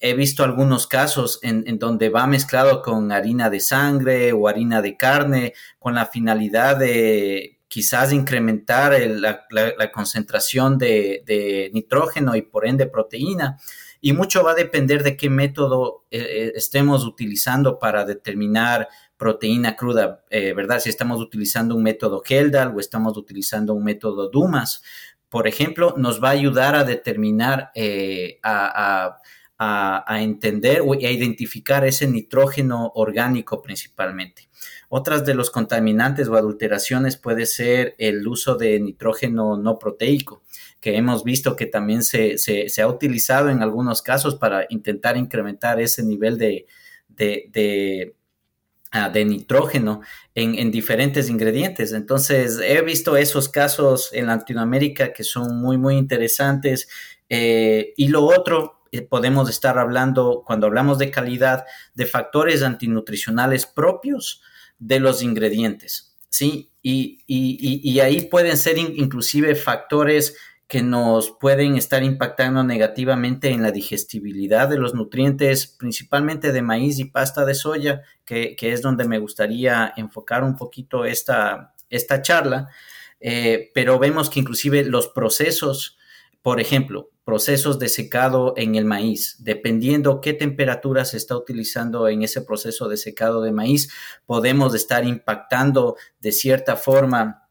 he, 0.00 0.14
visto 0.14 0.42
algunos 0.42 0.86
casos 0.86 1.38
en, 1.42 1.78
donde 1.78 2.08
va 2.08 2.26
mezclado 2.26 2.82
con 2.82 3.12
harina 3.12 3.50
de 3.50 3.60
sangre 3.60 4.32
o 4.32 4.48
harina 4.48 4.82
de 4.82 4.96
carne 4.96 5.54
con 5.78 5.94
la 5.94 6.06
finalidad 6.06 6.76
de 6.76 7.60
quizás 7.68 8.12
incrementar 8.12 8.98
la, 9.00 9.92
concentración 9.92 10.76
de, 10.76 11.70
nitrógeno 11.72 12.34
y 12.34 12.42
por 12.42 12.66
ende 12.66 12.86
proteína 12.86 13.58
y 14.00 14.12
mucho 14.12 14.42
va 14.42 14.52
a 14.52 14.54
depender 14.54 15.02
de 15.02 15.16
qué 15.16 15.28
método 15.28 16.04
eh, 16.10 16.18
eh, 16.20 16.52
estemos 16.56 17.04
utilizando 17.04 17.78
para 17.78 18.04
determinar 18.04 18.88
proteína 19.16 19.76
cruda, 19.76 20.24
eh, 20.30 20.54
¿verdad? 20.54 20.80
Si 20.80 20.88
estamos 20.88 21.20
utilizando 21.20 21.76
un 21.76 21.82
método 21.82 22.22
Heldal 22.26 22.74
o 22.74 22.80
estamos 22.80 23.16
utilizando 23.18 23.74
un 23.74 23.84
método 23.84 24.30
Dumas, 24.30 24.82
por 25.28 25.46
ejemplo, 25.46 25.94
nos 25.98 26.22
va 26.22 26.28
a 26.28 26.32
ayudar 26.32 26.74
a 26.74 26.84
determinar, 26.84 27.70
a, 28.42 29.18
entender 30.08 30.80
o 30.80 30.94
a 30.94 30.96
identificar 30.96 31.86
ese 31.86 32.06
nitrógeno 32.06 32.92
orgánico 32.94 33.60
principalmente. 33.60 34.48
Otras 34.88 35.24
de 35.26 35.34
los 35.34 35.50
contaminantes 35.50 36.28
o 36.28 36.36
adulteraciones 36.36 37.16
puede 37.16 37.44
ser 37.46 37.94
el 37.98 38.26
uso 38.26 38.56
de 38.56 38.80
nitrógeno 38.80 39.56
no 39.56 39.78
proteico 39.78 40.42
que 40.80 40.96
hemos 40.96 41.24
visto 41.24 41.56
que 41.56 41.66
también 41.66 42.02
se, 42.02 42.36
ha 42.80 42.86
utilizado 42.86 43.50
en 43.50 43.62
algunos 43.62 44.02
casos 44.02 44.34
para 44.34 44.66
intentar 44.70 45.16
incrementar 45.16 45.80
ese 45.80 46.02
nivel 46.02 46.38
de, 46.38 46.66
de, 47.08 48.14
ah, 48.90 49.10
nitrógeno 49.10 50.00
en, 50.34 50.70
diferentes 50.70 51.28
ingredientes. 51.28 51.92
Entonces, 51.92 52.58
he 52.62 52.80
visto 52.80 53.16
esos 53.16 53.50
casos 53.50 54.10
en 54.12 54.26
Latinoamérica 54.26 55.12
que 55.12 55.22
son 55.22 55.60
muy, 55.60 55.76
muy 55.76 55.96
interesantes. 55.96 56.88
Eh, 57.28 57.92
y 57.96 58.08
lo 58.08 58.24
otro, 58.24 58.79
podemos 59.08 59.48
estar 59.48 59.78
hablando, 59.78 60.42
cuando 60.46 60.66
hablamos 60.66 60.98
de 60.98 61.10
calidad, 61.10 61.64
de 61.94 62.06
factores 62.06 62.62
antinutricionales 62.62 63.66
propios 63.66 64.42
de 64.78 65.00
los 65.00 65.22
ingredientes. 65.22 66.16
¿sí? 66.28 66.70
Y, 66.82 67.18
y 67.26 68.00
ahí 68.00 68.22
pueden 68.22 68.56
ser 68.56 68.78
inclusive 68.78 69.54
factores 69.54 70.34
que 70.70 70.82
nos 70.84 71.32
pueden 71.32 71.74
estar 71.74 72.04
impactando 72.04 72.62
negativamente 72.62 73.50
en 73.50 73.60
la 73.60 73.72
digestibilidad 73.72 74.68
de 74.68 74.78
los 74.78 74.94
nutrientes, 74.94 75.66
principalmente 75.66 76.52
de 76.52 76.62
maíz 76.62 77.00
y 77.00 77.06
pasta 77.06 77.44
de 77.44 77.56
soya, 77.56 78.02
que, 78.24 78.56
es 78.60 78.80
donde 78.80 79.04
me 79.04 79.18
gustaría 79.18 79.92
enfocar 79.96 80.44
un 80.44 80.54
poquito 80.54 81.04
esta, 81.04 81.74
esta 81.88 82.22
charla. 82.22 82.68
Eh, 83.18 83.72
pero 83.74 83.98
vemos 83.98 84.30
que 84.30 84.38
inclusive 84.38 84.84
los 84.84 85.08
procesos, 85.08 85.98
por 86.40 86.60
ejemplo, 86.60 87.10
procesos 87.30 87.78
de 87.78 87.88
secado 87.88 88.54
en 88.56 88.74
el 88.74 88.84
maíz, 88.84 89.36
dependiendo 89.38 90.20
qué 90.20 90.32
temperatura 90.32 91.04
se 91.04 91.16
está 91.16 91.36
utilizando 91.36 92.08
en 92.08 92.24
ese 92.24 92.40
proceso 92.42 92.88
de 92.88 92.96
secado 92.96 93.40
de 93.40 93.52
maíz, 93.52 93.88
podemos 94.26 94.74
estar 94.74 95.04
impactando 95.04 95.94
de 96.18 96.32
cierta 96.32 96.74
forma 96.74 97.46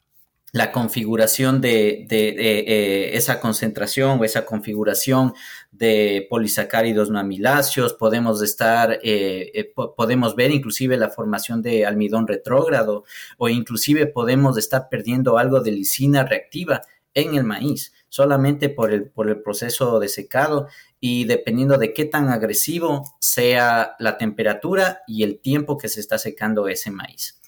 la 0.51 0.73
configuración 0.73 1.61
de, 1.61 2.07
eh, 2.11 3.11
esa 3.13 3.39
concentración 3.39 4.19
o 4.19 4.25
esa 4.25 4.45
configuración 4.45 5.33
de 5.71 6.27
polisacáridos 6.29 7.09
no 7.09 7.17
amiláceos, 7.17 7.93
podemos 7.93 8.41
estar, 8.41 8.99
eh, 9.01 9.49
eh, 9.53 9.73
podemos 9.95 10.35
ver 10.35 10.51
inclusive 10.51 10.97
la 10.97 11.07
formación 11.07 11.61
de 11.61 11.85
almidón 11.85 12.27
retrógrado 12.27 13.05
o 13.37 13.47
inclusive 13.47 14.07
podemos 14.07 14.57
estar 14.57 14.89
perdiendo 14.89 15.37
algo 15.37 15.61
de 15.61 15.71
lisina 15.71 16.25
reactiva 16.25 16.81
en 17.13 17.35
el 17.35 17.45
maíz, 17.45 17.93
solamente 18.09 18.69
por 18.69 18.91
el, 18.91 19.09
por 19.09 19.29
el 19.29 19.41
proceso 19.41 19.99
de 19.99 20.09
secado 20.09 20.67
y 20.99 21.25
dependiendo 21.25 21.77
de 21.77 21.93
qué 21.93 22.05
tan 22.05 22.29
agresivo 22.29 23.03
sea 23.19 23.95
la 23.99 24.17
temperatura 24.17 25.01
y 25.07 25.23
el 25.23 25.39
tiempo 25.39 25.77
que 25.77 25.89
se 25.89 25.99
está 25.99 26.17
secando 26.17 26.67
ese 26.67 26.91
maíz. 26.91 27.39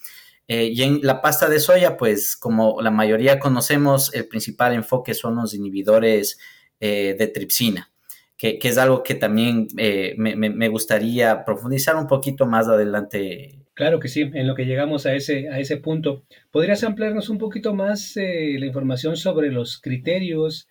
Eh, 0.48 0.66
y 0.74 0.84
en 0.84 1.00
la 1.02 1.22
pasta 1.22 1.48
de 1.48 1.60
soya, 1.60 1.96
pues 1.98 2.36
como 2.36 2.82
la 2.82 2.92
mayoría 2.92 3.40
conocemos, 3.40 4.14
el 4.14 4.28
principal 4.28 4.74
enfoque 4.74 5.14
son 5.14 5.36
los 5.36 5.54
inhibidores 5.54 6.40
eh, 6.80 7.16
de 7.18 7.28
tripsina, 7.28 7.92
que, 8.36 8.60
es 8.62 8.78
algo 8.78 9.02
que 9.02 9.16
también 9.16 9.68
eh, 9.78 10.14
me, 10.18 10.68
gustaría 10.68 11.46
profundizar 11.46 11.96
un 11.96 12.08
poquito 12.08 12.46
más 12.46 12.68
adelante. 12.68 13.61
Claro 13.74 14.00
que 14.00 14.10
sí, 14.10 14.22
en 14.22 14.48
lo 14.48 14.56
que 14.56 14.66
llegamos 14.66 15.06
a 15.06 15.14
ese, 15.16 15.50
a 15.50 15.60
ese 15.60 15.78
punto. 15.78 16.24
¿Podrías 16.52 16.84
ampliarnos 16.84 17.30
un 17.30 17.38
poquito 17.38 17.74
más 17.74 18.14
la 18.16 18.66
información 18.66 19.16
sobre 19.16 19.52
los 19.52 19.80
criterios 19.80 20.68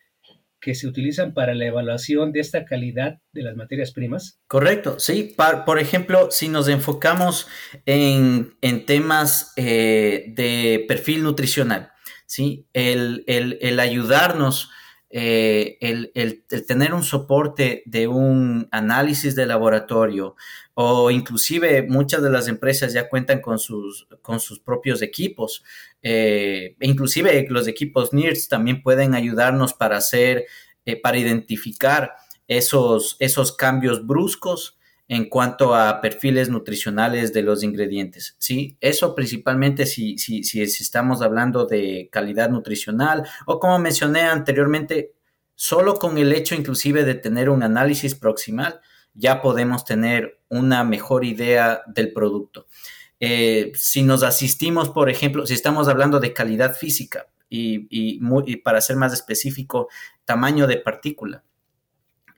que 0.61 0.75
se 0.75 0.87
utilizan 0.87 1.33
para 1.33 1.54
la 1.54 1.66
evaluación 1.66 2.33
de 2.33 2.40
esta 2.40 2.64
calidad 2.64 3.19
de 3.33 3.42
las 3.42 3.57
materias 3.57 3.92
primas? 3.92 4.38
Correcto, 4.47 4.99
sí. 4.99 5.35
por 5.64 5.78
ejemplo, 5.78 6.30
si 6.30 6.49
nos 6.49 6.69
enfocamos 6.69 7.49
en, 7.87 8.54
temas 8.87 9.52
eh, 9.57 10.26
de 10.37 10.85
perfil 10.87 11.23
nutricional, 11.23 11.90
¿sí? 12.26 12.66
El, 12.75 13.25
ayudarnos 13.80 14.71
eh, 15.12 15.76
el, 15.81 16.45
tener 16.67 16.95
un 16.95 17.02
soporte 17.02 17.83
de 17.85 18.07
un 18.07 18.69
análisis 18.71 19.35
de 19.35 19.45
laboratorio 19.45 20.37
o 20.75 21.11
inclusive 21.11 21.83
muchas 21.83 22.23
de 22.23 22.31
las 22.31 22.47
empresas 22.47 22.93
ya 22.93 23.09
cuentan 23.09 23.40
con 23.40 23.59
sus, 23.59 24.07
con 24.23 24.38
sus 24.38 24.61
propios 24.61 25.02
equipos. 25.02 25.64
Eh, 26.02 26.76
inclusive 26.81 27.45
los 27.50 27.67
equipos 27.67 28.12
NIRS 28.12 28.49
también 28.49 28.83
pueden 28.83 29.14
ayudarnos 29.14 29.75
para 29.75 29.97
hacer, 29.97 30.47
eh, 30.85 31.00
para 31.00 31.19
identificar 31.19 32.14
esos, 32.47 33.17
esos 33.19 33.57
cambios 33.57 34.07
bruscos 34.07 34.79
en 35.11 35.25
cuanto 35.29 35.75
a 35.75 36.00
perfiles 36.00 36.49
nutricionales 36.50 37.33
de 37.33 37.43
los 37.43 37.64
ingredientes. 37.64 38.37
¿sí? 38.38 38.76
Eso 38.81 39.17
principalmente 39.17 39.85
si, 39.85 40.17
si, 40.19 40.45
si, 40.45 40.62
estamos 40.62 41.21
hablando 41.21 41.67
de 41.67 42.09
calidad 42.12 42.49
nutricional 42.49 43.26
o 43.45 43.59
como 43.59 43.81
mencioné 43.81 44.21
anteriormente, 44.21 45.12
solo 45.57 45.97
con 45.97 46.17
el 46.17 46.33
hecho 46.33 46.55
inclusive 46.55 47.02
de 47.02 47.17
tener 47.17 47.50
un 47.50 47.64
análisis 47.64 48.14
proximal 48.14 48.81
ya 49.12 49.43
podemos 49.43 49.85
tener 49.85 50.38
una 50.49 50.85
mejor 50.85 51.25
idea 51.25 51.83
del 51.88 52.12
producto. 52.12 52.69
Eh, 53.19 53.73
si 53.75 54.05
nos 54.05 54.23
asistimos, 54.23 54.90
por 54.90 55.11
ejemplo, 55.11 55.45
si 55.45 55.55
estamos 55.55 55.88
hablando 55.88 56.21
de 56.21 56.33
calidad 56.33 56.76
física 56.76 57.26
y, 57.49 57.88
y 57.90 58.57
para 58.59 58.81
ser 58.81 58.95
más 58.95 59.12
específico, 59.12 59.88
tamaño 60.25 60.69
de 60.69 60.76
partícula 60.76 61.43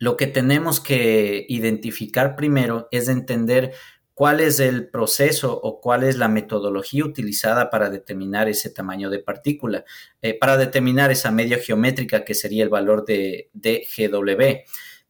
lo 0.03 0.17
que 0.17 0.27
tenemos 0.27 0.81
que 0.81 1.47
identificar 1.49 2.35
primero 2.35 2.89
es 2.91 3.09
entender 3.09 3.73
cuál 4.15 4.41
es 4.41 4.59
el 4.59 4.89
proceso 4.89 5.57
o 5.63 5.81
cuál 5.81 6.03
es 6.03 6.17
la 6.17 6.27
metodología 6.27 7.05
utilizada 7.05 7.71
para 7.71 7.89
determinar 7.89 8.49
ese 8.49 8.69
tamaño 8.71 9.11
de 9.11 9.21
partícula, 9.21 9.85
eh, 10.21 10.37
para 10.37 10.57
determinar 10.57 11.13
esa 11.13 11.31
media 11.31 11.57
geométrica 11.59 12.25
que 12.25 12.35
sería 12.35 12.65
el 12.65 12.69
valor 12.69 13.05
de, 13.05 13.49
GW. 13.55 14.65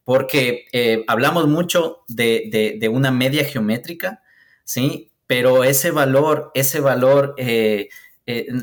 Porque 0.04 0.66
eh, 0.72 1.04
hablamos 1.06 1.48
mucho 1.48 2.02
de, 2.06 2.90
una 2.92 3.10
media 3.10 3.46
geométrica, 3.46 4.22
¿sí? 4.62 5.10
Pero 5.26 5.64
ese 5.64 5.90
valor, 5.90 6.50
ese 6.52 6.80
valor 6.80 7.34
eh, 7.38 7.88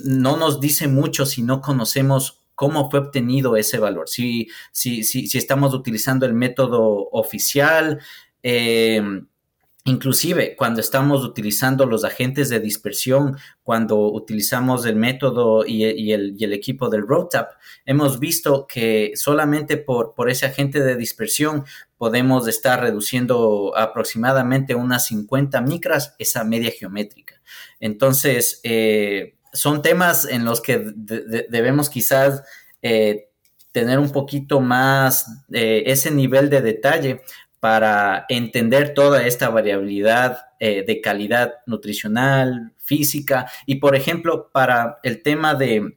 no 0.04 0.38
nos 0.38 0.60
dice 0.60 0.88
mucho 0.88 1.26
si 1.26 1.42
no 1.42 1.60
conocemos 1.60 2.39
cómo 2.60 2.92
fue 2.92 3.00
obtenido 3.00 3.56
ese 3.56 3.80
valor. 3.80 4.10
Si, 4.10 4.50
si, 4.74 5.06
si, 5.06 5.38
estamos 5.38 5.74
utilizando 5.74 6.26
el 6.26 6.34
método 6.34 7.08
oficial, 7.14 8.02
eh, 8.44 9.02
Inclusive 9.86 10.56
cuando 10.58 10.82
estamos 10.82 11.24
utilizando 11.24 11.86
los 11.86 12.04
agentes 12.04 12.50
de 12.50 12.60
dispersión, 12.60 13.38
cuando 13.64 14.12
utilizamos 14.12 14.86
el 14.86 14.98
método 14.98 15.66
y, 15.66 16.12
el, 16.12 16.54
equipo 16.54 16.90
del 16.90 17.08
RoadTap, 17.08 17.54
hemos 17.86 18.20
visto 18.20 18.68
que 18.68 19.14
solamente 19.16 19.78
por, 19.78 20.14
por, 20.14 20.30
ese 20.30 20.46
agente 20.46 20.82
de 20.82 20.96
dispersión 20.96 21.64
podemos 21.98 22.48
estar 22.48 22.82
reduciendo 22.82 23.74
aproximadamente 23.76 24.76
unas 24.76 25.08
50 25.08 25.62
micras 25.62 26.14
esa 26.20 26.44
media 26.44 26.72
geométrica. 26.72 27.42
Entonces, 27.80 28.60
eh, 28.64 29.39
son 29.54 29.82
temas 29.82 30.26
en 30.26 30.46
los 30.46 30.62
que 30.62 30.94
debemos 30.96 31.90
quizás 31.90 32.44
eh, 32.82 33.30
tener 33.72 34.00
un 34.00 34.12
poquito 34.12 34.60
más 34.60 35.28
eh, 35.52 35.84
ese 35.86 36.12
nivel 36.12 36.50
de 36.50 36.62
detalle 36.62 37.22
para 37.60 38.26
entender 38.30 38.94
toda 38.94 39.26
esta 39.28 39.50
variabilidad 39.50 40.46
eh, 40.60 40.84
de 40.86 41.02
calidad 41.02 41.56
nutricional, 41.66 42.74
física 42.78 43.50
y, 43.66 43.76
por 43.76 43.96
ejemplo, 43.96 44.50
para 44.52 45.00
el 45.04 45.22
tema 45.22 45.56
de 45.56 45.96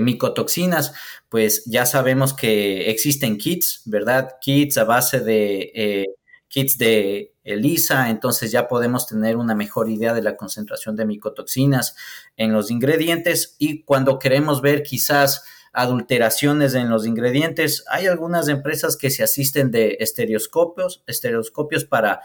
micotoxinas, 0.00 0.92
pues 1.28 1.64
ya 1.64 1.86
sabemos 1.86 2.34
que 2.34 2.90
existen 2.90 3.38
kits, 3.38 3.82
¿verdad? 3.86 4.36
Kits 4.40 4.76
a 4.76 4.84
base 4.84 5.20
de 5.20 6.06
kits 6.48 6.76
de 6.76 7.35
ELISA, 7.46 8.10
entonces 8.10 8.50
ya 8.50 8.68
podemos 8.68 9.06
tener 9.06 9.36
una 9.36 9.54
mejor 9.54 9.88
idea 9.88 10.12
de 10.12 10.22
la 10.22 10.36
concentración 10.36 10.96
de 10.96 11.06
micotoxinas 11.06 11.96
en 12.36 12.52
los 12.52 12.70
ingredientes 12.70 13.56
y 13.58 13.82
cuando 13.82 14.18
queremos 14.18 14.60
ver 14.60 14.82
quizás 14.82 15.44
adulteraciones 15.72 16.74
en 16.74 16.88
los 16.88 17.06
ingredientes, 17.06 17.84
hay 17.88 18.06
algunas 18.06 18.48
empresas 18.48 18.96
que 18.96 19.10
se 19.10 19.22
asisten 19.22 19.70
de 19.70 19.98
estereoscopios, 20.00 21.04
estereoscopios 21.06 21.84
para 21.84 22.22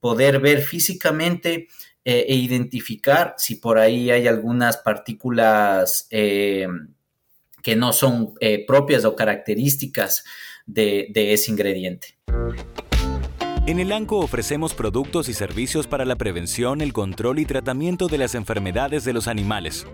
poder 0.00 0.40
ver 0.40 0.62
físicamente 0.62 1.68
eh, 2.04 2.26
e 2.28 2.34
identificar 2.34 3.34
si 3.36 3.54
por 3.54 3.78
ahí 3.78 4.10
hay 4.10 4.26
algunas 4.26 4.78
partículas 4.78 6.08
eh, 6.10 6.66
que 7.62 7.76
no 7.76 7.92
son 7.92 8.34
eh, 8.40 8.64
propias 8.66 9.04
o 9.04 9.14
características 9.14 10.24
de 10.66 11.12
ese 11.14 11.50
ingrediente. 11.50 12.18
En 13.68 13.80
el 13.80 13.92
ANCO 13.92 14.20
ofrecemos 14.20 14.72
productos 14.72 15.28
y 15.28 15.34
servicios 15.34 15.86
para 15.86 16.06
la 16.06 16.16
prevención, 16.16 16.80
el 16.80 16.94
control 16.94 17.38
y 17.38 17.44
tratamiento 17.44 18.08
de 18.08 18.16
las 18.16 18.34
enfermedades 18.34 19.04
de 19.04 19.12
los 19.12 19.28
animales. 19.28 19.86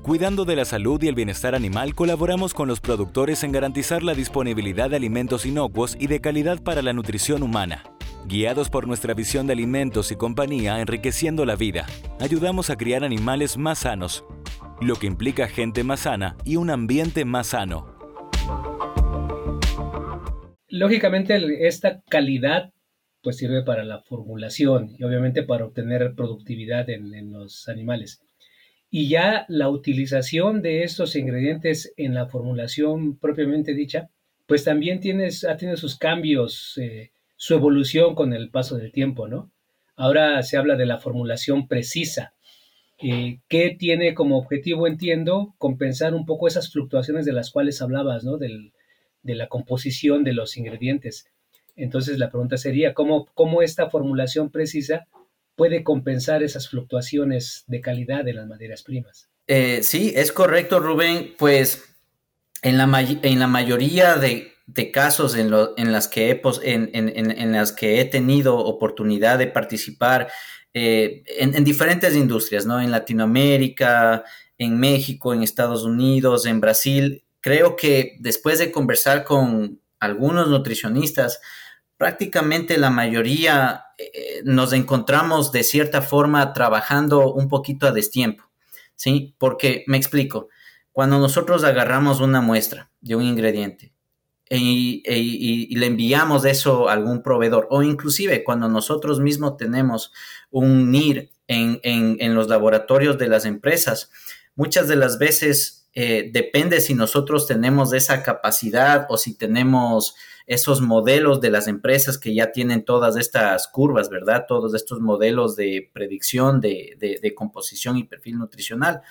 Cuidando 0.00 0.46
de 0.46 0.56
la 0.56 0.64
salud 0.64 1.02
y 1.02 1.08
el 1.08 1.14
bienestar 1.14 1.54
animal, 1.54 1.94
colaboramos 1.94 2.54
con 2.54 2.68
los 2.68 2.80
productores 2.80 3.44
en 3.44 3.52
garantizar 3.52 4.02
la 4.02 4.14
disponibilidad 4.14 4.88
de 4.88 4.96
alimentos 4.96 5.44
inocuos 5.44 5.94
y 6.00 6.06
de 6.06 6.22
calidad 6.22 6.62
para 6.62 6.80
la 6.80 6.94
nutrición 6.94 7.42
humana. 7.42 7.84
Guiados 8.24 8.70
por 8.70 8.86
nuestra 8.86 9.12
visión 9.12 9.46
de 9.46 9.52
alimentos 9.52 10.10
y 10.10 10.16
compañía 10.16 10.80
enriqueciendo 10.80 11.44
la 11.44 11.54
vida, 11.54 11.84
ayudamos 12.20 12.70
a 12.70 12.76
criar 12.76 13.04
animales 13.04 13.58
más 13.58 13.80
sanos, 13.80 14.24
lo 14.80 14.96
que 14.96 15.06
implica 15.06 15.48
gente 15.48 15.84
más 15.84 16.00
sana 16.00 16.38
y 16.46 16.56
un 16.56 16.70
ambiente 16.70 17.26
más 17.26 17.48
sano. 17.48 17.94
Lógicamente, 20.70 21.66
esta 21.66 22.00
calidad 22.08 22.72
pues 23.22 23.36
sirve 23.36 23.62
para 23.62 23.84
la 23.84 24.00
formulación 24.00 24.94
y 24.98 25.04
obviamente 25.04 25.42
para 25.42 25.64
obtener 25.64 26.14
productividad 26.14 26.88
en, 26.90 27.32
los 27.32 27.68
animales. 27.68 28.22
Y 28.90 29.08
ya 29.08 29.44
la 29.48 29.68
utilización 29.68 30.62
de 30.62 30.82
estos 30.82 31.14
ingredientes 31.16 31.92
en 31.96 32.14
la 32.14 32.26
formulación 32.26 33.18
propiamente 33.18 33.74
dicha, 33.74 34.10
pues 34.46 34.64
también 34.64 35.00
tienes, 35.00 35.44
ha 35.44 35.56
tenido 35.56 35.76
sus 35.76 35.98
cambios, 35.98 36.78
eh, 36.78 37.10
su 37.36 37.54
evolución 37.54 38.14
con 38.14 38.32
el 38.32 38.50
paso 38.50 38.76
del 38.76 38.92
tiempo, 38.92 39.28
¿no? 39.28 39.50
Ahora 39.94 40.42
se 40.42 40.56
habla 40.56 40.76
de 40.76 40.86
la 40.86 40.98
formulación 40.98 41.68
precisa, 41.68 42.32
eh, 43.00 43.40
que 43.48 43.76
tiene 43.78 44.14
como 44.14 44.38
objetivo, 44.38 44.86
entiendo, 44.86 45.54
compensar 45.58 46.14
un 46.14 46.24
poco 46.24 46.48
esas 46.48 46.72
fluctuaciones 46.72 47.26
de 47.26 47.32
las 47.32 47.50
cuales 47.50 47.82
hablabas, 47.82 48.24
¿no? 48.24 48.38
de 48.38 48.72
la 49.22 49.48
composición 49.48 50.24
de 50.24 50.32
los 50.32 50.56
ingredientes. 50.56 51.28
Entonces 51.78 52.18
la 52.18 52.30
pregunta 52.30 52.56
sería, 52.56 52.92
¿cómo, 52.92 53.26
cómo 53.34 53.62
esta 53.62 53.88
formulación 53.88 54.50
precisa 54.50 55.06
puede 55.56 55.82
compensar 55.82 56.42
esas 56.42 56.68
fluctuaciones 56.68 57.64
de 57.66 57.80
calidad 57.80 58.24
de 58.24 58.34
las 58.34 58.46
materias 58.46 58.82
primas? 58.82 59.28
Eh, 59.46 59.80
sí, 59.82 60.12
es 60.14 60.32
correcto, 60.32 60.80
Rubén. 60.80 61.34
Pues 61.38 61.84
en 62.62 62.76
la, 62.78 63.06
en 63.22 63.38
la 63.38 63.46
mayoría 63.46 64.16
de, 64.16 64.52
casos 64.92 65.36
en, 65.36 65.52
en, 65.76 65.92
las 65.92 66.08
que 66.08 66.30
he, 66.30 66.40
en, 66.62 67.52
las 67.52 67.72
que 67.72 68.00
he 68.00 68.04
tenido 68.04 68.56
oportunidad 68.58 69.38
de 69.38 69.46
participar 69.46 70.28
eh, 70.74 71.24
en, 71.38 71.64
diferentes 71.64 72.14
industrias, 72.14 72.66
¿no? 72.66 72.80
En 72.80 72.90
Latinoamérica, 72.90 74.24
en 74.58 74.78
México, 74.78 75.32
en 75.32 75.42
Estados 75.42 75.84
Unidos, 75.84 76.46
en 76.46 76.60
Brasil, 76.60 77.24
creo 77.40 77.76
que 77.76 78.16
después 78.20 78.58
de 78.58 78.70
conversar 78.70 79.24
con 79.24 79.80
algunos 80.00 80.48
nutricionistas, 80.48 81.40
prácticamente 81.98 82.78
la 82.78 82.90
mayoría 82.90 83.86
eh, 83.98 84.40
nos 84.44 84.72
encontramos 84.72 85.52
de 85.52 85.64
cierta 85.64 86.00
forma 86.00 86.52
trabajando 86.54 87.32
un 87.34 87.48
poquito 87.48 87.86
a 87.86 87.92
destiempo, 87.92 88.44
¿sí? 88.94 89.34
Porque 89.36 89.84
me 89.88 89.98
explico, 89.98 90.48
cuando 90.92 91.18
nosotros 91.18 91.64
agarramos 91.64 92.20
una 92.20 92.40
muestra 92.40 92.90
de 93.00 93.16
un 93.16 93.24
ingrediente 93.24 93.92
y, 94.50 95.76
le 95.76 95.86
enviamos 95.86 96.44
eso 96.44 96.88
a 96.88 96.92
algún 96.92 97.22
proveedor 97.22 97.66
o 97.70 97.82
inclusive 97.82 98.44
cuando 98.44 98.68
nosotros 98.68 99.20
mismos 99.20 99.56
tenemos 99.56 100.12
un 100.50 100.90
NIR 100.90 101.30
en, 101.48 102.34
los 102.34 102.48
laboratorios 102.48 103.18
de 103.18 103.28
las 103.28 103.44
empresas, 103.44 104.10
muchas 104.54 104.88
de 104.88 104.96
las 104.96 105.18
veces 105.18 105.88
eh, 105.94 106.30
depende 106.32 106.80
si 106.80 106.94
nosotros 106.94 107.46
tenemos 107.46 107.92
esa 107.92 108.22
capacidad 108.22 109.06
o 109.08 109.16
si 109.16 109.36
tenemos 109.36 110.14
esos 110.48 110.80
modelos 110.80 111.42
de 111.42 111.50
las 111.50 111.68
empresas 111.68 112.16
que 112.16 112.34
ya 112.34 112.50
tienen 112.52 112.82
todas 112.82 113.16
estas 113.16 113.68
curvas, 113.68 114.08
¿verdad? 114.08 114.46
Todos 114.48 114.74
estos 114.74 114.98
modelos 114.98 115.56
de 115.56 115.90
predicción 115.92 116.62
de, 116.62 117.34
composición 117.36 117.98
y 117.98 118.04
perfil 118.04 118.38
nutricional. 118.38 119.02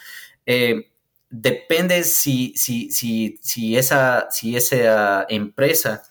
Eh, 0.48 0.90
depende 1.30 2.04
si, 2.04 2.54
si, 2.58 2.90
si, 2.92 3.40
si, 3.42 3.78
esa, 3.78 4.28
si 4.32 4.58
esa 4.58 5.28
empresa 5.30 6.02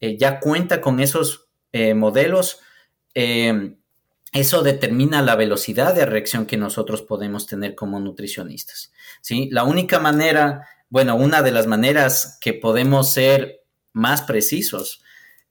eh, 0.00 0.18
ya 0.18 0.40
cuenta 0.40 0.80
con 0.80 0.98
esos 0.98 1.48
eh, 1.72 1.94
modelos, 1.94 2.58
eso 3.14 4.62
determina 4.62 5.22
la 5.22 5.36
velocidad 5.36 5.94
de 5.94 6.06
reacción 6.06 6.46
que 6.46 6.56
nosotros 6.56 7.02
podemos 7.02 7.46
tener 7.46 7.76
como 7.76 8.00
nutricionistas. 8.00 8.92
¿sí? 9.20 9.48
La 9.52 9.64
única 9.64 10.00
manera 10.00 10.66
bueno, 10.92 11.16
una 11.16 11.40
de 11.40 11.52
las 11.52 11.66
maneras 11.66 12.36
que 12.38 12.52
podemos 12.52 13.10
ser 13.10 13.61
más 13.92 14.22
precisos 14.22 15.02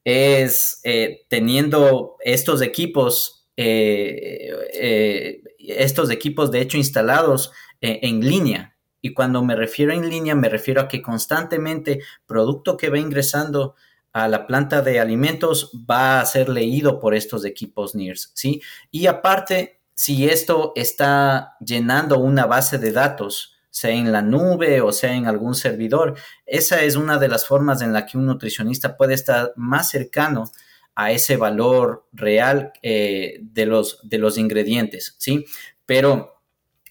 es 0.03 0.79
eh, 0.83 1.25
teniendo 1.29 2.17
estos 2.21 2.61
equipos, 2.61 3.47
eh, 3.55 4.49
eh, 4.73 5.43
estos 5.59 6.09
equipos 6.09 6.51
de 6.51 6.61
hecho 6.61 6.77
instalados 6.77 7.51
en 7.83 8.21
línea. 8.21 8.77
Y 9.01 9.13
cuando 9.13 9.43
me 9.43 9.55
refiero 9.55 9.91
en 9.91 10.07
línea, 10.07 10.35
me 10.35 10.49
refiero 10.49 10.81
a 10.81 10.87
que 10.87 11.01
constantemente 11.01 12.01
producto 12.27 12.77
que 12.77 12.89
va 12.89 12.99
ingresando 12.99 13.75
a 14.13 14.27
la 14.27 14.45
planta 14.45 14.81
de 14.81 14.99
alimentos 14.99 15.71
va 15.89 16.21
a 16.21 16.25
ser 16.25 16.49
leído 16.49 16.99
por 16.99 17.15
estos 17.15 17.43
equipos 17.43 17.95
NIRS, 17.95 18.31
¿sí? 18.35 18.61
Y 18.91 19.07
aparte, 19.07 19.81
si 19.95 20.29
esto 20.29 20.73
está 20.75 21.55
llenando 21.59 22.19
una 22.19 22.45
base 22.45 22.77
de 22.77 22.91
datos, 22.91 23.55
sea 23.71 23.91
en 23.91 24.11
la 24.11 24.21
nube 24.21 24.81
o 24.81 24.91
sea 24.91 25.15
en 25.15 25.25
algún 25.25 25.55
servidor, 25.55 26.15
esa 26.45 26.83
es 26.83 26.95
una 26.95 27.17
de 27.17 27.29
las 27.29 27.47
formas 27.47 27.81
en 27.81 27.93
la 27.93 28.05
que 28.05 28.19
un 28.19 28.27
nutricionista 28.27 28.95
puede 28.95 29.15
estar 29.15 29.53
más 29.55 29.89
cercano 29.89 30.51
a 30.93 31.11
ese 31.11 31.37
valor 31.37 32.07
real 32.13 32.73
eh, 32.83 33.39
de, 33.41 33.65
los, 33.65 33.99
de 34.03 34.19
los 34.19 34.37
ingredientes, 34.37 35.15
¿sí? 35.17 35.45
Pero 35.85 36.41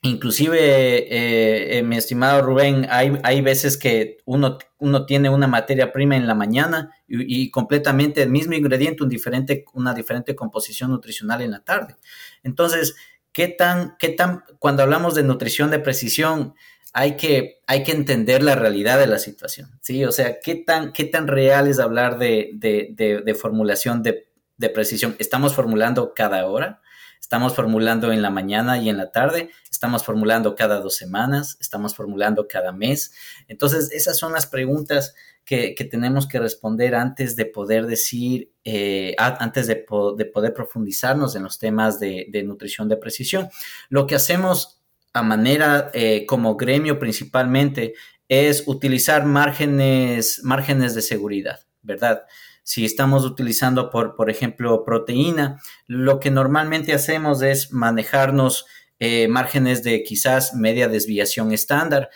Inclusive, 0.02 0.58
eh, 0.58 1.78
eh, 1.78 1.82
mi 1.82 1.98
estimado 1.98 2.40
Rubén, 2.40 2.86
hay, 2.88 3.18
hay 3.22 3.42
veces 3.42 3.76
que 3.76 4.16
uno, 4.24 4.56
uno, 4.78 5.04
tiene 5.04 5.28
una 5.28 5.46
materia 5.46 5.92
prima 5.92 6.16
en 6.16 6.26
la 6.26 6.34
mañana 6.34 6.90
y, 7.06 7.50
completamente 7.50 8.22
el 8.22 8.30
mismo 8.30 8.54
ingrediente, 8.54 9.02
un 9.02 9.10
diferente, 9.10 9.62
una 9.74 9.92
diferente 9.92 10.34
composición 10.34 10.90
nutricional 10.90 11.42
en 11.42 11.50
la 11.50 11.60
tarde. 11.60 11.96
Entonces, 12.42 12.96
¿qué 13.30 13.48
tan, 13.48 13.96
qué 13.98 14.08
tan, 14.08 14.42
cuando 14.58 14.82
hablamos 14.82 15.14
de 15.14 15.22
nutrición 15.22 15.70
de 15.70 15.80
precisión, 15.80 16.54
hay 16.92 17.16
que, 17.16 17.60
hay 17.66 17.82
que 17.82 17.92
entender 17.92 18.42
la 18.42 18.54
realidad 18.54 18.98
de 18.98 19.06
la 19.06 19.18
situación, 19.18 19.78
¿sí? 19.80 20.04
O 20.04 20.12
sea, 20.12 20.40
¿qué 20.40 20.56
tan, 20.56 20.92
qué 20.92 21.04
tan 21.04 21.28
real 21.28 21.68
es 21.68 21.78
hablar 21.78 22.18
de, 22.18 22.50
de, 22.54 22.94
de 23.24 23.34
formulación 23.34 24.02
de, 24.02 24.26
precisión? 24.74 25.16
¿Estamos 25.18 25.54
formulando 25.54 26.12
cada 26.14 26.46
hora? 26.46 26.80
Estamos 27.20 27.54
formulando 27.54 28.12
en 28.12 28.22
la 28.22 28.30
mañana 28.30 28.78
y 28.78 28.88
en 28.88 28.96
la 28.96 29.12
tarde, 29.12 29.50
estamos 29.70 30.04
formulando 30.04 30.56
cada 30.56 30.80
dos 30.80 30.96
semanas, 30.96 31.56
estamos 31.60 31.94
formulando 31.94 32.48
cada 32.48 32.72
mes. 32.72 33.12
Entonces, 33.46 33.92
esas 33.92 34.18
son 34.18 34.32
las 34.32 34.46
preguntas 34.46 35.14
que, 35.44 35.74
tenemos 35.90 36.28
que 36.28 36.38
responder 36.38 36.94
antes 36.94 37.34
de 37.36 37.44
poder 37.44 37.86
decir, 37.86 38.52
eh, 38.64 39.14
antes 39.18 39.66
de, 39.66 39.76
poder 39.76 40.54
profundizarnos 40.54 41.34
en 41.34 41.42
los 41.42 41.58
temas 41.58 41.98
de, 41.98 42.42
nutrición 42.44 42.88
de 42.88 42.96
precisión. 42.96 43.48
Lo 43.88 44.06
que 44.06 44.14
hacemos 44.14 44.79
a 45.12 45.22
manera 45.22 45.90
eh, 45.92 46.24
como 46.26 46.56
gremio 46.56 46.98
principalmente 46.98 47.94
es 48.28 48.64
utilizar 48.66 49.24
márgenes, 49.24 50.40
márgenes 50.44 50.94
de 50.94 51.02
seguridad, 51.02 51.60
¿verdad? 51.82 52.26
Si 52.62 52.84
estamos 52.84 53.24
utilizando, 53.24 53.90
por, 53.90 54.14
por 54.14 54.30
ejemplo, 54.30 54.84
proteína, 54.84 55.60
lo 55.86 56.20
que 56.20 56.30
normalmente 56.30 56.92
hacemos 56.92 57.42
es 57.42 57.72
manejarnos 57.72 58.66
eh, 59.00 59.28
márgenes 59.28 59.82
de 59.82 60.02
quizás 60.02 60.54
media 60.54 60.86
desviación 60.86 61.52
estándar. 61.52 62.10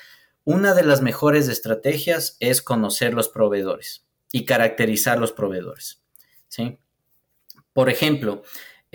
Una 0.45 0.75
de 0.75 0.85
las 0.85 1.01
mejores 1.01 1.49
estrategias 1.49 2.37
es 2.41 2.63
conocer 2.63 3.15
los 3.15 3.29
proveedores 3.31 4.07
y 4.31 4.45
caracterizar 4.45 5.19
los 5.19 5.33
proveedores. 5.33 6.03
¿sí? 6.49 6.79
Por 7.73 7.89
ejemplo, 7.89 8.43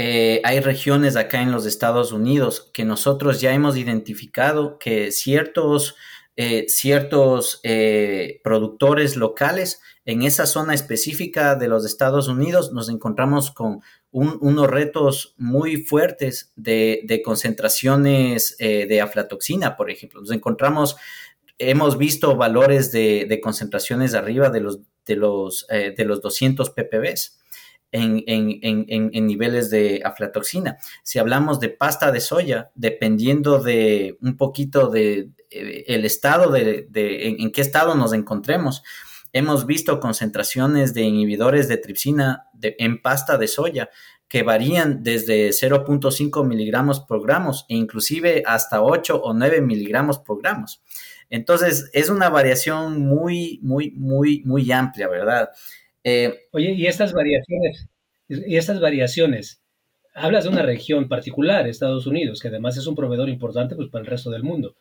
eh, 0.01 0.39
hay 0.45 0.61
regiones 0.61 1.17
acá 1.17 1.41
en 1.41 1.51
los 1.51 1.65
Estados 1.65 2.13
Unidos 2.13 2.71
que 2.73 2.85
nosotros 2.85 3.41
ya 3.41 3.53
hemos 3.53 3.75
identificado 3.75 4.79
que 4.79 5.11
ciertos 5.11 5.95
eh, 6.41 6.69
ciertos 6.69 7.59
eh, 7.63 8.39
productores 8.45 9.17
locales 9.17 9.81
en 10.05 10.21
esa 10.21 10.45
zona 10.45 10.73
específica 10.73 11.55
de 11.55 11.67
los 11.67 11.85
Estados 11.85 12.29
Unidos 12.29 12.71
nos 12.71 12.87
encontramos 12.87 13.51
con 13.51 13.81
unos 14.11 14.67
retos 14.67 15.35
muy 15.37 15.83
fuertes 15.83 16.53
de, 16.55 17.21
concentraciones 17.25 18.55
eh, 18.57 18.85
de 18.87 19.01
aflatoxina, 19.01 19.75
por 19.75 19.91
ejemplo. 19.91 20.21
Nos 20.21 20.31
encontramos, 20.31 20.95
hemos 21.57 21.97
visto 21.97 22.37
valores 22.37 22.93
de, 22.93 23.39
concentraciones 23.43 24.13
arriba 24.13 24.49
de 24.49 24.61
los, 24.61 24.79
de 25.05 25.17
los, 25.17 25.67
de 25.67 26.05
los 26.05 26.21
200 26.21 26.69
ppb. 26.69 27.15
En, 27.91 29.27
niveles 29.27 29.69
de 29.69 30.01
aflatoxina. 30.03 30.77
Si 31.03 31.17
hablamos 31.17 31.59
de 31.59 31.69
pasta 31.69 32.11
de 32.11 32.21
soya, 32.21 32.71
dependiendo 32.75 33.59
de 33.59 34.17
un 34.21 34.37
poquito 34.37 34.89
de, 34.89 35.29
eh, 35.49 35.85
el 35.87 36.05
estado 36.05 36.51
de, 36.51 36.87
en, 36.93 37.51
qué 37.51 37.61
estado 37.61 37.95
nos 37.95 38.13
encontremos. 38.13 38.83
Hemos 39.31 39.65
visto 39.65 39.99
concentraciones 39.99 40.93
de 40.93 41.01
inhibidores 41.01 41.67
de 41.67 41.77
tripsina 41.77 42.47
en 42.61 43.01
pasta 43.01 43.37
de 43.37 43.47
soya 43.47 43.89
que 44.27 44.43
varían 44.43 45.01
desde 45.01 45.49
0.5 45.49 46.45
miligramos 46.45 46.99
por 46.99 47.23
gramos 47.25 47.65
e 47.67 47.75
inclusive 47.75 48.43
hasta 48.45 48.81
8 48.81 49.21
o 49.21 49.33
9 49.33 49.61
miligramos 49.61 50.19
por 50.19 50.39
gramos. 50.41 50.83
Entonces, 51.31 51.89
es 51.93 52.09
una 52.09 52.29
variación 52.29 53.01
muy, 53.01 53.59
muy, 53.61 53.91
muy, 53.91 54.43
muy 54.45 54.71
amplia, 54.71 55.07
¿verdad? 55.07 55.49
Eh, 56.03 56.47
Oye, 56.51 56.73
y 56.73 56.85
estas 56.87 57.13
variaciones, 57.13 57.87
y 58.27 58.55
estas 58.55 58.79
variaciones, 58.79 59.61
hablas 60.13 60.43
de 60.43 60.49
una 60.49 60.63
región 60.63 61.07
particular, 61.07 61.67
Estados 61.67 62.07
Unidos, 62.07 62.39
que 62.39 62.47
además 62.49 62.77
es 62.77 62.87
un 62.87 62.95
proveedor 62.95 63.29
importante 63.29 63.75
pues, 63.75 63.89
para 63.89 64.01
el 64.03 64.07
resto 64.09 64.29
del 64.29 64.43
mundo 64.43 64.75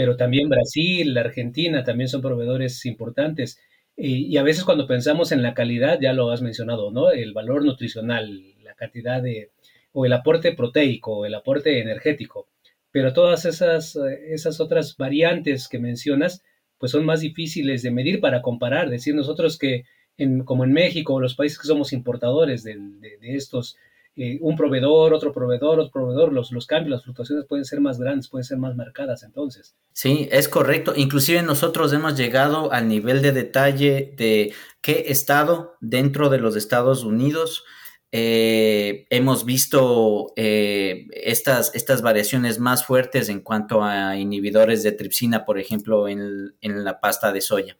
pero 0.00 0.16
también 0.16 0.48
Brasil, 0.48 1.12
la 1.12 1.20
Argentina 1.20 1.84
también 1.84 2.08
son 2.08 2.22
proveedores 2.22 2.86
importantes. 2.86 3.60
Y, 3.96 4.34
a 4.38 4.42
veces 4.42 4.64
cuando 4.64 4.86
pensamos 4.86 5.30
en 5.30 5.42
la 5.42 5.52
calidad, 5.52 5.98
ya 6.00 6.14
lo 6.14 6.30
has 6.30 6.40
mencionado, 6.40 6.90
¿no? 6.90 7.10
El 7.10 7.34
valor 7.34 7.66
nutricional, 7.66 8.54
la 8.62 8.74
cantidad 8.74 9.22
de, 9.22 9.50
o 9.92 10.06
el 10.06 10.14
aporte 10.14 10.52
proteico, 10.54 11.26
el 11.26 11.34
aporte 11.34 11.80
energético. 11.80 12.48
Pero 12.90 13.12
todas 13.12 13.44
esas, 13.44 13.94
esas 13.96 14.58
otras 14.60 14.96
variantes 14.96 15.68
que 15.68 15.78
mencionas, 15.78 16.42
pues 16.78 16.92
son 16.92 17.04
más 17.04 17.20
difíciles 17.20 17.82
de 17.82 17.90
medir 17.90 18.20
para 18.20 18.40
comparar. 18.40 18.88
Decir 18.88 19.14
nosotros 19.14 19.58
que, 19.58 19.84
en, 20.20 20.44
como 20.44 20.64
en 20.64 20.72
México, 20.72 21.20
los 21.20 21.34
países 21.34 21.58
que 21.58 21.66
somos 21.66 21.92
importadores 21.92 22.62
de, 22.62 22.78
estos 23.22 23.76
eh, 24.16 24.38
un 24.40 24.56
proveedor, 24.56 25.14
otro 25.14 25.32
proveedor, 25.32 25.78
otro 25.78 25.92
proveedor, 25.92 26.32
los, 26.32 26.52
los 26.52 26.66
cambios, 26.66 26.90
las 26.90 27.04
fluctuaciones 27.04 27.46
pueden 27.46 27.64
ser 27.64 27.80
más 27.80 27.98
grandes, 27.98 28.28
pueden 28.28 28.44
ser 28.44 28.58
más 28.58 28.76
marcadas 28.76 29.22
entonces. 29.22 29.76
Sí, 29.92 30.28
es 30.30 30.48
correcto. 30.48 30.92
Inclusive 30.96 31.42
nosotros 31.42 31.92
hemos 31.92 32.16
llegado 32.16 32.72
al 32.72 32.88
nivel 32.88 33.22
de 33.22 33.32
detalle 33.32 34.14
de 34.16 34.52
qué 34.80 35.04
estado 35.08 35.74
dentro 35.80 36.28
de 36.28 36.38
los 36.38 36.56
Estados 36.56 37.04
Unidos 37.04 37.64
eh, 38.12 39.06
hemos 39.10 39.44
visto 39.44 40.32
eh, 40.34 41.06
estas, 41.12 41.72
estas 41.76 42.02
variaciones 42.02 42.58
más 42.58 42.84
fuertes 42.84 43.28
en 43.28 43.40
cuanto 43.40 43.84
a 43.84 44.16
inhibidores 44.16 44.82
de 44.82 44.90
tripsina, 44.90 45.44
por 45.44 45.60
ejemplo, 45.60 46.08
en, 46.08 46.52
la 46.60 47.00
pasta 47.00 47.32
de 47.32 47.40
soya. 47.40 47.76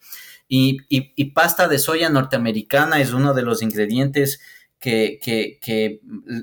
Y, 0.53 0.79
y, 0.89 1.27
pasta 1.27 1.69
de 1.69 1.79
soya 1.79 2.11
norteamericana 2.11 3.01
es 3.01 3.13
uno 3.13 3.35
de 3.35 3.43
los 3.43 3.63
ingredientes 3.63 4.41
que, 4.81 5.21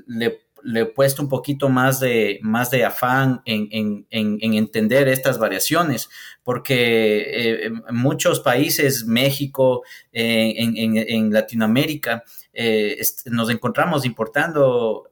le, 0.06 0.80
he 0.80 0.86
puesto 0.86 1.20
un 1.20 1.28
poquito 1.28 1.68
más 1.68 2.00
de, 2.00 2.38
más 2.40 2.70
de 2.70 2.86
afán 2.86 3.42
en, 3.44 4.06
entender 4.10 5.08
estas 5.08 5.38
variaciones, 5.38 6.08
porque 6.42 7.18
eh, 7.18 7.64
en 7.66 7.94
muchos 7.94 8.40
países, 8.40 9.04
México, 9.04 9.82
eh, 10.10 10.54
en, 10.56 11.30
Latinoamérica, 11.30 12.24
eh, 12.54 12.98
nos 13.26 13.50
encontramos 13.50 14.06
importando 14.06 15.10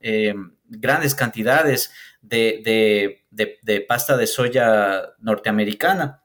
grandes 0.70 1.14
cantidades 1.14 1.92
de, 2.22 3.20
de, 3.30 3.80
pasta 3.82 4.16
de 4.16 4.26
soya 4.26 5.02
norteamericana. 5.18 6.22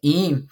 Y 0.00 0.46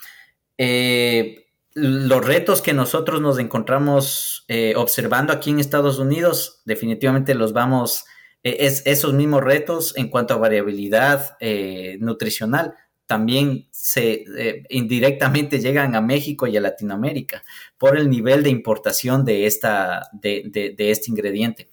los 1.78 2.24
retos 2.24 2.62
que 2.62 2.72
nosotros 2.72 3.20
nos 3.20 3.38
encontramos 3.38 4.44
eh, 4.48 4.74
observando 4.76 5.32
aquí 5.32 5.50
en 5.50 5.60
Estados 5.60 5.98
Unidos, 5.98 6.62
definitivamente 6.64 7.34
los 7.34 7.52
vamos, 7.52 8.04
eh, 8.42 8.56
es, 8.60 8.82
esos 8.86 9.12
mismos 9.12 9.44
retos 9.44 9.96
en 9.96 10.08
cuanto 10.08 10.34
a 10.34 10.38
variabilidad 10.38 11.36
eh, 11.40 11.98
nutricional, 12.00 12.74
también 13.06 13.68
se 13.70 14.26
indirectamente 14.68 15.60
llegan 15.60 15.94
a 15.94 16.02
México 16.02 16.46
y 16.46 16.58
a 16.58 16.60
Latinoamérica 16.60 17.42
por 17.78 17.96
el 17.96 18.10
nivel 18.10 18.42
de 18.42 18.50
importación 18.50 19.24
de, 19.24 19.46
esta, 19.46 20.10
de 20.12 20.74
este 20.76 21.10
ingrediente. 21.10 21.70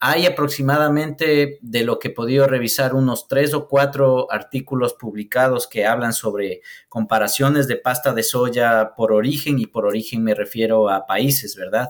Hay 0.00 0.26
aproximadamente, 0.26 1.58
de 1.60 1.82
lo 1.84 1.98
que 1.98 2.08
he 2.08 2.10
podido 2.12 2.46
revisar, 2.46 2.94
unos 2.94 3.26
tres 3.26 3.52
o 3.54 3.66
cuatro 3.66 4.30
artículos 4.30 4.94
publicados 4.94 5.66
que 5.66 5.86
hablan 5.86 6.12
sobre 6.12 6.60
comparaciones 6.88 7.66
de 7.66 7.76
pasta 7.76 8.14
de 8.14 8.22
soya 8.22 8.92
por 8.96 9.12
origen, 9.12 9.58
y 9.58 9.66
por 9.66 9.86
origen 9.86 10.22
me 10.22 10.34
refiero 10.34 10.88
a 10.88 11.04
países, 11.06 11.56
¿verdad? 11.56 11.88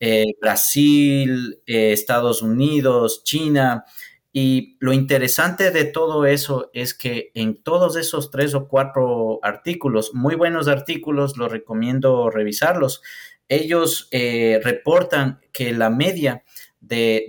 Eh, 0.00 0.24
Brasil, 0.40 1.60
eh, 1.66 1.92
Estados 1.92 2.42
Unidos, 2.42 3.22
China, 3.24 3.84
Y 4.32 4.76
lo 4.80 4.92
interesante 4.92 5.70
de 5.70 5.84
todo 5.84 6.26
eso 6.26 6.70
es 6.74 6.92
que 6.94 7.30
en 7.34 7.62
todos 7.62 7.96
esos 7.96 8.30
tres 8.32 8.54
o 8.54 8.66
cuatro 8.68 9.38
artículos, 9.44 10.12
muy 10.12 10.34
buenos 10.34 10.66
artículos, 10.68 11.36
los 11.36 11.52
recomiendo 11.52 12.30
revisarlos, 12.30 13.00
ellos 13.48 14.08
eh, 14.10 14.60
reportan 14.64 15.40
que 15.52 15.72
la 15.72 15.88
media 15.90 16.42
de, 16.86 17.26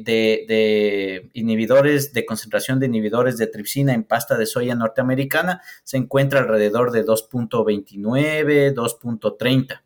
de, 0.48 1.30
inhibidores 1.34 2.14
de 2.14 2.26
concentración 2.26 2.80
de 2.80 2.88
inhibidores 2.88 3.38
de 3.38 3.48
tripsina 3.48 3.94
en 3.94 4.04
pasta 4.04 4.38
de 4.38 4.46
soya 4.46 4.76
norteamericana 4.76 5.62
se 5.84 5.98
encuentra 5.98 6.40
alrededor 6.40 6.92
de 6.92 7.06
2.29, 7.06 8.74
2.30. 8.74 9.82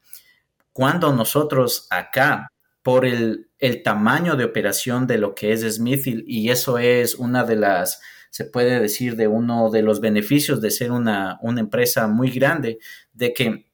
Cuando 0.73 1.13
nosotros 1.13 1.87
acá 1.89 2.51
por 2.81 3.05
el, 3.05 3.47
tamaño 3.83 4.35
de 4.35 4.45
operación 4.45 5.05
de 5.05 5.17
lo 5.17 5.35
que 5.35 5.51
es 5.51 5.61
Smithfield 5.61 6.23
y 6.25 6.49
eso 6.49 6.77
es 6.77 7.15
una 7.15 7.43
de 7.43 7.57
las, 7.57 8.01
se 8.29 8.45
puede 8.45 8.79
decir, 8.79 9.17
de 9.17 9.27
uno 9.27 9.69
de 9.69 9.81
los 9.81 9.99
beneficios 9.99 10.61
de 10.61 10.71
ser 10.71 10.91
una, 10.91 11.37
una 11.41 11.59
empresa 11.59 12.07
muy 12.07 12.31
grande, 12.31 12.79
de 13.11 13.33
que 13.33 13.68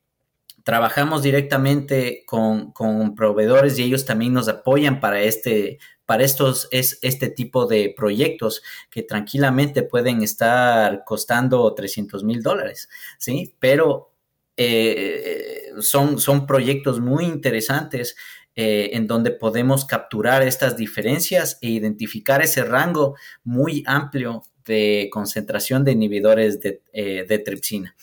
trabajamos 0.65 1.21
directamente 1.21 2.23
con, 2.25 2.73
proveedores 3.15 3.77
y 3.77 3.83
ellos 3.83 4.03
también 4.03 4.33
nos 4.33 4.49
apoyan 4.49 4.99
para 4.99 5.21
este, 5.21 5.77
para 6.07 6.23
estos, 6.23 6.67
es, 6.71 6.97
este 7.03 7.29
tipo 7.29 7.67
de 7.67 7.93
proyectos 7.95 8.63
que 8.89 9.03
tranquilamente 9.03 9.83
pueden 9.83 10.23
estar 10.23 11.03
costando 11.05 11.71
300 11.73 12.23
mil 12.23 12.41
dólares, 12.41 12.89
¿sí? 13.19 13.55
Pero 13.59 14.11
eh, 14.57 15.71
son, 15.81 16.19
son 16.19 16.47
proyectos 16.47 16.99
muy 16.99 17.25
interesantes 17.25 18.15
eh, 18.55 18.91
en 18.93 19.05
donde 19.05 19.31
podemos 19.31 19.85
capturar 19.85 20.41
estas 20.41 20.77
diferencias 20.77 21.59
e 21.61 21.69
identificar 21.69 22.41
ese 22.41 22.63
rango 22.63 23.15
muy 23.43 23.83
amplio 23.85 24.41
de 24.65 25.09
concentración 25.11 25.83
de 25.83 25.91
inhibidores 25.91 26.59
de, 26.59 26.81
eh, 26.91 27.43
tripsina. 27.45 27.95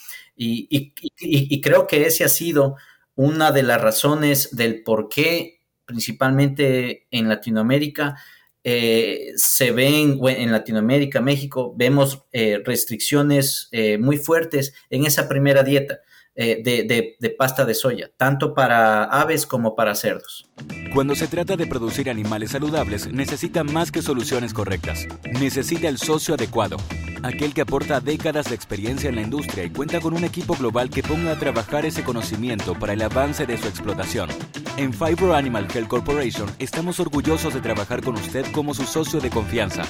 Y, 0.42 1.60
creo 1.60 1.86
que 1.86 2.06
ese 2.06 2.24
ha 2.24 2.28
sido 2.28 2.76
una 3.14 3.52
de 3.52 3.62
las 3.62 3.80
razones 3.80 4.56
del 4.56 4.82
por 4.82 5.08
qué, 5.08 5.60
principalmente 5.84 7.06
en 7.10 7.28
Latinoamérica, 7.28 8.16
eh, 8.64 9.32
se 9.36 9.72
ven, 9.72 10.18
en 10.24 10.52
Latinoamérica, 10.52 11.20
México, 11.20 11.74
vemos 11.76 12.24
restricciones 12.64 13.70
muy 13.98 14.16
fuertes 14.16 14.74
en 14.90 15.04
esa 15.06 15.28
primera 15.28 15.62
dieta. 15.62 16.00
Eh, 16.34 16.62
de, 16.64 17.30
pasta 17.36 17.66
de 17.66 17.74
soya, 17.74 18.10
tanto 18.16 18.54
para 18.54 19.04
aves 19.04 19.46
como 19.46 19.76
para 19.76 19.94
cerdos. 19.94 20.48
Cuando 20.94 21.14
se 21.14 21.26
trata 21.26 21.56
de 21.56 21.66
producir 21.66 22.10
animales 22.10 22.50
saludables, 22.50 23.10
necesita 23.10 23.64
más 23.64 23.90
que 23.90 24.02
soluciones 24.02 24.52
correctas. 24.52 25.08
Necesita 25.40 25.88
el 25.88 25.96
socio 25.96 26.34
adecuado, 26.34 26.76
aquel 27.22 27.54
que 27.54 27.62
aporta 27.62 28.00
décadas 28.00 28.50
de 28.50 28.54
experiencia 28.54 29.08
en 29.08 29.14
la 29.14 29.22
industria 29.22 29.64
y 29.64 29.70
cuenta 29.70 30.00
con 30.00 30.12
un 30.12 30.22
equipo 30.22 30.54
global 30.54 30.90
que 30.90 31.02
ponga 31.02 31.32
a 31.32 31.38
trabajar 31.38 31.86
ese 31.86 32.04
conocimiento 32.04 32.74
para 32.78 32.92
el 32.92 33.00
avance 33.00 33.46
de 33.46 33.56
su 33.56 33.68
explotación. 33.68 34.28
En 34.76 34.92
Fibro 34.92 35.34
Animal 35.34 35.66
Health 35.74 35.88
Corporation 35.88 36.50
estamos 36.58 37.00
orgullosos 37.00 37.54
de 37.54 37.62
trabajar 37.62 38.02
con 38.02 38.16
usted 38.16 38.44
como 38.52 38.74
su 38.74 38.82
socio 38.82 39.18
de 39.18 39.30
confianza. 39.30 39.84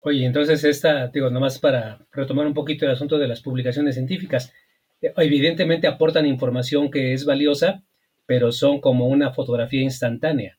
Oye, 0.00 0.24
entonces 0.24 0.64
esta, 0.64 1.08
digo, 1.08 1.28
nomás 1.28 1.58
para 1.58 1.98
retomar 2.12 2.46
un 2.46 2.54
poquito 2.54 2.86
el 2.86 2.92
asunto 2.92 3.18
de 3.18 3.28
las 3.28 3.42
publicaciones 3.42 3.96
científicas, 3.96 4.54
evidentemente 5.02 5.86
aportan 5.86 6.24
información 6.24 6.90
que 6.90 7.12
es 7.12 7.26
valiosa, 7.26 7.82
pero 8.28 8.52
son 8.52 8.82
como 8.82 9.06
una 9.06 9.32
fotografía 9.32 9.80
instantánea. 9.80 10.58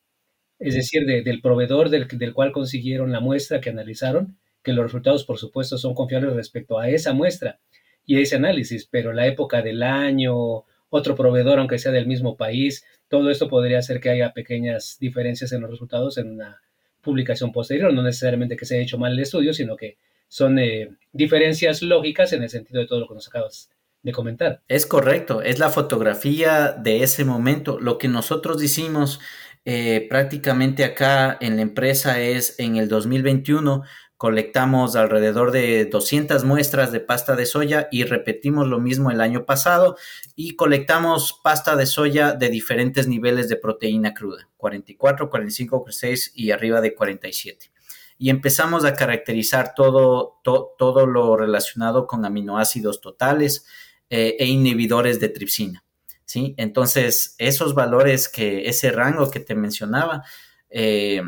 Es 0.58 0.74
decir, 0.74 1.06
del 1.06 1.40
proveedor 1.40 1.92
del, 1.92 2.08
del, 2.08 2.34
cual 2.34 2.52
consiguieron 2.52 3.12
la 3.12 3.20
muestra 3.20 3.62
que 3.62 3.70
analizaron, 3.70 4.40
que 4.64 4.74
los 4.74 4.86
resultados, 4.86 5.24
por 5.24 5.38
supuesto, 5.38 5.78
son 5.78 5.94
confiables 5.94 6.34
respecto 6.34 6.80
a 6.80 6.90
esa 6.90 7.14
muestra 7.14 7.60
y 8.08 8.16
a 8.16 8.22
ese 8.22 8.38
análisis, 8.38 8.88
pero 8.90 9.14
la 9.14 9.28
época 9.28 9.62
del 9.62 9.84
año, 9.84 10.66
otro 10.90 11.16
proveedor, 11.16 11.60
aunque 11.60 11.78
sea 11.78 11.92
del 11.92 12.08
mismo 12.08 12.36
país, 12.38 12.84
todo 13.08 13.30
esto 13.30 13.48
podría 13.48 13.78
hacer 13.78 14.00
que 14.00 14.10
haya 14.10 14.34
pequeñas 14.34 14.98
diferencias 15.00 15.52
en 15.52 15.62
los 15.62 15.70
resultados 15.70 16.18
en 16.18 16.32
una 16.32 16.64
publicación 17.02 17.52
posterior, 17.52 17.94
no 17.94 18.02
necesariamente 18.02 18.56
que 18.56 18.66
se 18.66 18.74
haya 18.76 18.84
hecho 18.84 18.98
mal 18.98 19.12
el 19.12 19.20
estudio, 19.20 19.54
sino 19.54 19.78
que 19.78 19.98
son 20.28 20.58
eh, 20.58 20.90
diferencias 21.14 21.84
lógicas 21.84 22.34
en 22.34 22.42
el 22.42 22.50
sentido 22.50 22.82
de 22.82 22.88
todo 22.88 23.02
lo 23.02 23.08
que 23.08 23.14
nos 23.14 23.28
acabas 23.28 23.70
de 24.04 24.12
comentar. 24.12 24.62
Es 24.68 24.86
correcto, 24.86 25.42
es 25.42 25.60
la 25.60 25.70
fotografía 25.70 26.72
de 26.72 27.04
ese 27.04 27.26
momento. 27.26 27.80
Lo 27.80 27.98
que 27.98 28.08
nosotros 28.08 28.62
hicimos 28.64 29.20
eh, 29.66 30.08
prácticamente 30.10 30.84
acá 30.84 31.38
en 31.42 31.58
la 31.58 31.62
empresa 31.62 32.20
es 32.20 32.56
en 32.60 32.78
el 32.78 32.88
2021 32.88 33.84
colectamos 34.20 34.98
alrededor 34.98 35.52
de 35.52 35.86
200 35.86 36.44
muestras 36.44 36.92
de 36.92 37.00
pasta 37.00 37.38
de 37.38 37.46
soya 37.46 37.88
y 37.90 38.04
repetimos 38.04 38.68
lo 38.68 38.78
mismo 38.78 39.12
el 39.12 39.22
año 39.22 39.46
pasado 39.46 39.96
y 40.36 40.58
colectamos 40.58 41.40
pasta 41.42 41.78
de 41.78 41.86
soya 41.86 42.34
de 42.34 42.50
diferentes 42.50 43.08
niveles 43.08 43.48
de 43.48 43.56
proteína 43.56 44.14
cruda, 44.14 44.50
44, 44.58 45.30
45, 45.30 45.84
46 45.84 46.34
y 46.36 46.52
arriba 46.52 46.82
de 46.82 46.96
47 46.96 47.72
y 48.18 48.30
empezamos 48.30 48.84
a 48.84 48.94
caracterizar 48.94 49.74
todo, 49.74 50.42
todo 50.44 51.06
lo 51.08 51.38
relacionado 51.38 52.06
con 52.06 52.26
aminoácidos 52.26 53.00
totales, 53.00 53.66
eh, 54.12 54.38
e 54.40 54.46
inhibidores 54.46 55.20
de 55.20 55.30
tripsina. 55.30 55.84
¿sí? 56.26 56.56
Entonces, 56.58 57.36
esos 57.38 57.76
valores 57.76 58.28
que, 58.28 58.68
ese 58.68 58.92
rango 58.92 59.30
que 59.30 59.40
te 59.40 59.54
mencionaba, 59.54 60.24
eh, 60.70 61.22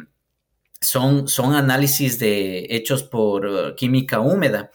son, 0.80 1.28
son 1.28 1.54
análisis 1.54 2.18
de, 2.18 2.66
hechos 2.72 3.04
por 3.04 3.46
uh, 3.46 3.76
química 3.76 4.20
húmeda. 4.20 4.72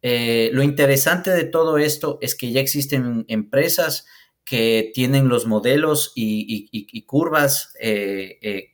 Eh, 0.00 0.48
lo 0.54 0.62
interesante 0.62 1.30
de 1.30 1.44
todo 1.44 1.76
esto 1.76 2.18
es 2.22 2.34
que 2.34 2.50
ya 2.50 2.62
existen 2.62 3.26
empresas 3.28 4.06
que 4.42 4.90
tienen 4.94 5.28
los 5.28 5.46
modelos 5.46 6.12
y, 6.16 7.02
curvas, 7.02 7.74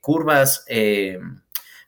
curvas, 0.01 0.65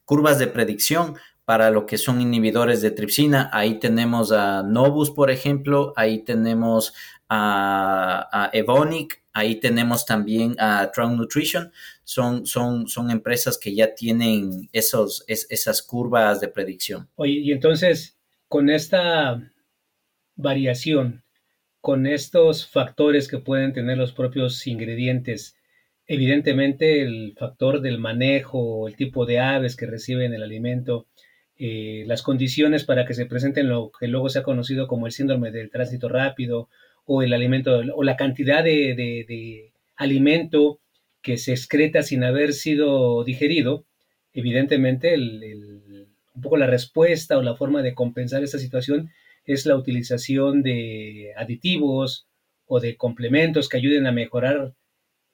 curvas 0.04 0.38
de 0.40 0.46
predicción 0.48 1.16
para 1.48 1.70
lo 1.70 1.87
que 1.87 1.96
son 1.96 2.20
inhibidores 2.20 2.82
de 2.82 2.90
tripsina. 2.90 3.48
Ahí 3.54 3.78
tenemos 3.78 4.32
a 4.32 4.62
Novus, 4.62 5.11
por 5.11 5.30
ejemplo, 5.30 5.94
ahí 5.96 6.18
tenemos 6.18 6.92
a, 7.26 8.50
Evonic, 8.52 9.22
ahí 9.32 9.54
tenemos 9.54 10.04
también 10.04 10.56
a 10.58 10.90
Trout 10.92 11.12
Nutrition. 11.12 11.72
Son, 12.04 12.44
son, 12.44 12.87
son 12.87 13.11
empresas 13.11 13.56
que 13.56 13.74
ya 13.74 13.94
tienen 13.94 14.68
esos, 14.74 15.24
esas 15.26 15.80
curvas 15.80 16.38
de 16.42 16.48
predicción. 16.48 17.08
Oye, 17.14 17.38
y 17.38 17.52
entonces, 17.52 18.18
con 18.46 18.68
esta 18.68 19.50
variación, 20.37 21.24
con 21.80 22.06
estos 22.06 22.66
factores 22.66 23.26
que 23.26 23.38
pueden 23.38 23.72
tener 23.72 23.96
los 23.96 24.12
propios 24.12 24.66
ingredientes, 24.66 25.56
evidentemente 26.06 27.00
el 27.00 27.34
factor 27.38 27.80
del 27.80 27.98
manejo, 27.98 28.87
el 28.87 28.96
tipo 28.96 29.24
de 29.24 29.38
aves 29.40 29.76
que 29.76 29.87
reciben 29.87 30.34
el 30.34 30.42
alimento, 30.42 31.06
eh, 31.59 32.05
las 32.07 32.23
condiciones 32.23 32.85
para 32.85 33.05
que 33.05 33.14
se 33.14 33.27
presenten 33.27 33.68
lo 33.68 33.90
que 33.99 34.07
luego 34.07 34.29
se 34.29 34.38
ha 34.38 34.42
conocido 34.44 34.87
como 34.87 35.07
el 35.07 35.12
síndrome 35.12 35.51
del 35.51 35.71
tránsito 35.71 36.09
rápido 36.09 36.68
o 37.05 37.23
el 37.23 37.33
alimento 37.33 37.81
o 37.94 38.05
la 38.05 38.16
cantidad 38.16 38.62
de, 38.62 39.73
alimento 39.97 40.79
que 41.21 41.37
se 41.37 41.53
excreta 41.53 42.03
sin 42.03 42.23
haber 42.23 42.53
sido 42.53 43.25
digerido, 43.25 43.85
evidentemente 44.33 45.16
un 45.16 46.42
poco 46.42 46.57
la 46.57 46.68
respuesta 46.68 47.37
o 47.37 47.42
la 47.42 47.57
forma 47.57 47.83
de 47.83 47.94
compensar 47.94 48.44
esta 48.44 48.59
situación 48.59 49.11
es 49.44 49.66
la 49.66 49.77
utilización 49.77 50.62
de 50.62 51.33
aditivos 51.37 52.29
o 52.66 52.79
de 52.79 52.97
complementos 52.97 53.68
que 53.68 53.79
ayuden 53.79 54.07
a 54.07 54.12
mejorar 54.12 54.75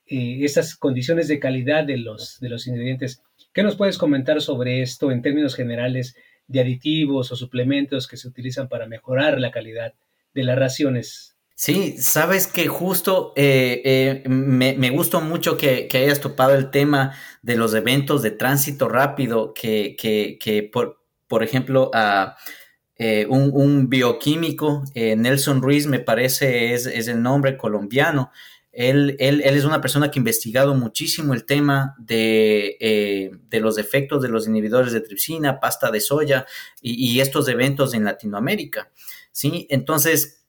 eh, 0.07 0.39
esas 0.43 0.77
condiciones 0.77 1.29
de 1.29 1.41
calidad 1.41 1.85
de 1.85 1.97
los, 1.99 2.39
de 2.41 2.49
los 2.49 2.67
ingredientes. 2.67 3.23
¿Qué 3.55 3.63
nos 3.63 3.77
puedes 3.77 3.99
comentar 3.99 4.43
sobre 4.43 4.83
esto 4.83 5.13
en 5.13 5.23
términos 5.23 5.55
generales 5.55 6.17
de 6.49 6.61
aditivos 6.61 7.31
o 7.31 7.37
suplementos 7.37 8.09
que 8.09 8.17
se 8.17 8.27
utilizan 8.27 8.69
para 8.69 8.87
mejorar 8.87 9.41
la 9.41 9.53
calidad 9.53 9.95
de 10.35 10.43
las 10.43 10.59
raciones? 10.59 11.37
Sí, 11.55 11.97
sabes 11.99 12.49
que 12.49 12.67
justo 12.67 13.33
eh, 13.37 13.81
eh, 13.85 14.29
me, 14.29 14.91
gustó 14.91 15.21
mucho 15.21 15.57
que, 15.57 15.89
hayas 15.95 16.21
topado 16.21 16.57
el 16.57 16.73
tema 16.73 17.17
de 17.43 17.55
los 17.55 17.75
eventos 17.75 18.23
de 18.23 18.33
tránsito 18.33 18.89
rápido, 18.89 19.55
que, 19.55 20.69
por, 20.73 21.01
por, 21.29 21.45
ejemplo, 21.45 21.93
eh, 22.97 23.27
un, 23.29 23.89
bioquímico, 23.89 24.83
Nelson 24.97 25.63
Ruiz 25.63 25.87
me 25.87 26.01
parece 26.01 26.75
es 26.75 27.07
el 27.07 27.23
nombre 27.23 27.57
colombiano, 27.57 28.33
él, 28.77 29.17
es 29.19 29.65
una 29.65 29.81
persona 29.81 30.11
que 30.11 30.19
ha 30.19 30.23
investigado 30.23 30.75
muchísimo 30.75 31.33
el 31.33 31.45
tema 31.45 31.97
eh, 32.09 33.31
de, 33.49 33.61
los 33.61 33.79
efectos 33.79 34.21
de 34.21 34.29
los 34.29 34.49
inhibidores 34.49 34.93
de 34.93 35.01
tripsina, 35.01 35.61
pasta 35.61 35.91
de 35.91 36.01
soya 36.01 36.47
y, 36.81 37.21
estos 37.21 37.49
eventos 37.49 37.95
en 37.95 38.05
Latinoamérica. 38.05 38.91
¿sí? 39.31 39.67
Entonces, 39.71 40.45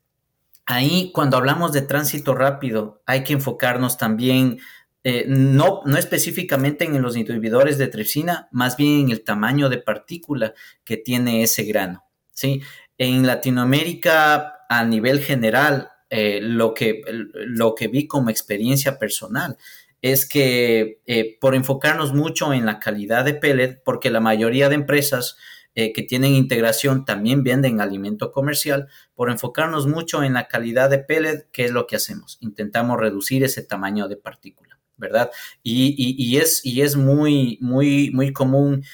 ahí 0.66 1.12
cuando 1.14 1.38
hablamos 1.38 1.72
de 1.72 1.82
tránsito 1.82 2.34
rápido, 2.34 3.04
hay 3.06 3.24
que 3.24 3.34
enfocarnos 3.34 3.98
también 3.98 4.60
eh, 5.04 5.26
no, 5.28 5.82
no 5.86 5.98
específicamente 5.98 6.86
en 6.86 7.00
los 7.02 7.16
inhibidores 7.16 7.78
de 7.78 7.88
tripsina, 7.88 8.48
más 8.52 8.76
bien 8.76 9.02
en 9.02 9.10
el 9.12 9.24
tamaño 9.24 9.70
de 9.70 9.78
partícula 9.78 10.56
que 10.84 10.98
tiene 10.98 11.44
ese 11.44 11.64
grano. 11.64 12.06
¿sí? 12.34 12.64
En 12.98 13.28
Latinoamérica, 13.28 14.66
a 14.68 14.84
nivel 14.84 15.20
general, 15.20 15.92
eh, 16.18 16.40
lo, 16.42 16.74
que, 16.74 17.02
lo 17.34 17.76
que 17.76 17.90
vi 17.90 18.08
como 18.08 18.30
experiencia 18.30 18.98
personal 18.98 19.58
es 20.02 20.26
que 20.26 21.02
eh, 21.06 21.38
por 21.42 21.56
enfocarnos 21.56 22.14
mucho 22.14 22.54
en 22.54 22.66
la 22.66 22.80
calidad 22.80 23.26
de 23.26 23.34
pellet, 23.34 23.84
porque 23.84 24.10
la 24.10 24.22
mayoría 24.22 24.70
de 24.70 24.76
empresas 24.76 25.36
eh, 25.74 25.92
que 25.92 26.04
tienen 26.04 26.34
integración 26.34 27.04
también 27.04 27.44
venden 27.44 27.82
alimento 27.82 28.32
comercial, 28.32 28.88
por 29.14 29.30
enfocarnos 29.30 29.88
mucho 29.88 30.24
en 30.24 30.36
la 30.36 30.48
calidad 30.48 30.90
de 30.90 31.00
pellet, 31.00 31.50
¿qué 31.52 31.66
es 31.66 31.72
lo 31.72 31.86
que 31.86 31.98
hacemos? 31.98 32.38
Intentamos 32.40 32.98
reducir 32.98 33.44
ese 33.44 33.64
tamaño 33.64 34.08
de 34.08 34.16
partícula, 34.16 34.80
¿verdad? 34.96 35.32
Y, 35.64 36.38
es, 36.38 36.66
y 36.66 36.80
es 36.80 36.96
muy, 36.96 37.58
muy, 37.60 38.10
muy 38.12 38.32
común 38.32 38.86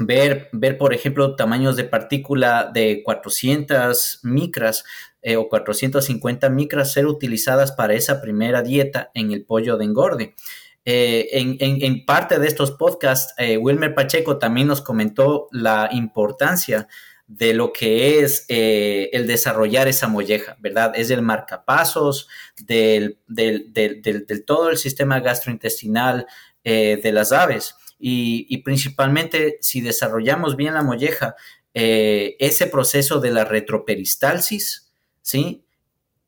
ver, 0.00 0.48
ver, 0.52 0.78
por 0.78 0.94
ejemplo, 0.94 1.36
tamaños 1.36 1.76
de 1.76 1.84
partícula 1.84 2.70
de 2.72 3.02
400 3.04 4.20
micras 4.22 4.84
eh, 5.22 5.36
o 5.36 5.50
450 5.50 6.48
micras 6.48 6.94
ser 6.94 7.06
utilizadas 7.06 7.72
para 7.72 7.92
esa 7.92 8.22
primera 8.22 8.62
dieta 8.62 9.10
en 9.12 9.32
el 9.32 9.44
pollo 9.44 9.76
de 9.76 9.84
engorde. 9.84 10.34
Eh, 10.86 11.28
en, 11.32 12.06
parte 12.06 12.38
de 12.38 12.48
estos 12.48 12.70
podcasts, 12.70 13.34
eh, 13.36 13.58
Wilmer 13.58 13.94
Pacheco 13.94 14.38
también 14.38 14.66
nos 14.66 14.80
comentó 14.80 15.48
la 15.52 15.90
importancia 15.92 16.88
de 17.26 17.52
lo 17.52 17.70
que 17.70 18.20
es 18.20 18.46
el 18.48 19.26
desarrollar 19.26 19.88
esa 19.88 20.08
molleja, 20.08 20.56
¿verdad? 20.58 20.92
Es 20.96 21.10
el 21.10 21.22
marcapasos 21.22 22.26
del, 22.56 23.18
del, 23.28 24.44
todo 24.46 24.70
el 24.70 24.78
sistema 24.78 25.20
gastrointestinal 25.20 26.26
de 26.64 27.12
las 27.12 27.30
aves 27.30 27.76
y, 28.00 28.58
principalmente 28.64 29.58
si 29.60 29.80
desarrollamos 29.80 30.56
bien 30.56 30.74
la 30.74 30.82
molleja, 30.82 31.36
ese 31.72 32.66
proceso 32.66 33.20
de 33.20 33.30
la 33.30 33.44
retroperistalsis, 33.44 34.89
¿sí? 35.22 35.64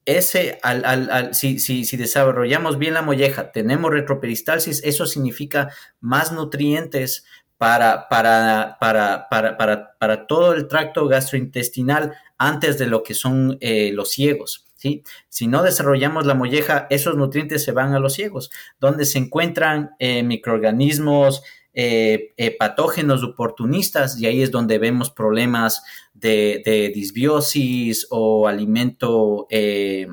Ese, 0.05 0.59
al, 0.63 0.85
al, 0.85 1.35
si, 1.35 1.61
si, 1.61 1.85
si, 1.85 1.97
desarrollamos 1.97 2.77
bien 2.77 2.95
la 2.95 3.03
molleja, 3.03 3.53
tenemos 3.53 3.93
retroperistalsis, 3.93 4.83
eso 4.83 5.07
significa 5.07 5.71
más 6.01 6.33
nutrientes 6.33 7.25
para, 7.63 8.09
para, 8.09 8.79
para, 8.81 9.29
para, 9.29 9.97
para 9.97 10.27
todo 10.27 10.55
el 10.55 10.67
tracto 10.67 11.07
gastrointestinal 11.07 12.13
antes 12.37 12.77
de 12.77 12.87
lo 12.87 13.05
que 13.05 13.15
son 13.15 13.57
eh, 13.61 13.93
los 13.93 14.11
ciegos. 14.11 14.65
¿sí? 14.75 15.05
Si 15.29 15.47
no 15.47 15.63
desarrollamos 15.63 16.27
la 16.27 16.35
molleja, 16.35 16.89
esos 16.91 17.17
nutrientes 17.17 17.63
se 17.63 17.71
van 17.71 17.95
a 17.95 18.01
los 18.01 18.15
ciegos, 18.15 18.51
donde 18.81 19.05
se 19.05 19.19
encuentran 19.19 19.93
eh, 20.01 20.25
microorganismos, 20.25 21.45
eh, 21.73 22.35
patógenos 22.59 23.23
oportunistas 23.23 24.19
y 24.19 24.27
ahí 24.27 24.43
es 24.43 24.51
donde 24.51 24.79
vemos 24.79 25.11
problemas 25.11 25.85
de, 26.23 26.93
disbiosis 26.95 28.07
o 28.11 28.49
alimento 28.49 29.47
eh, 29.51 30.07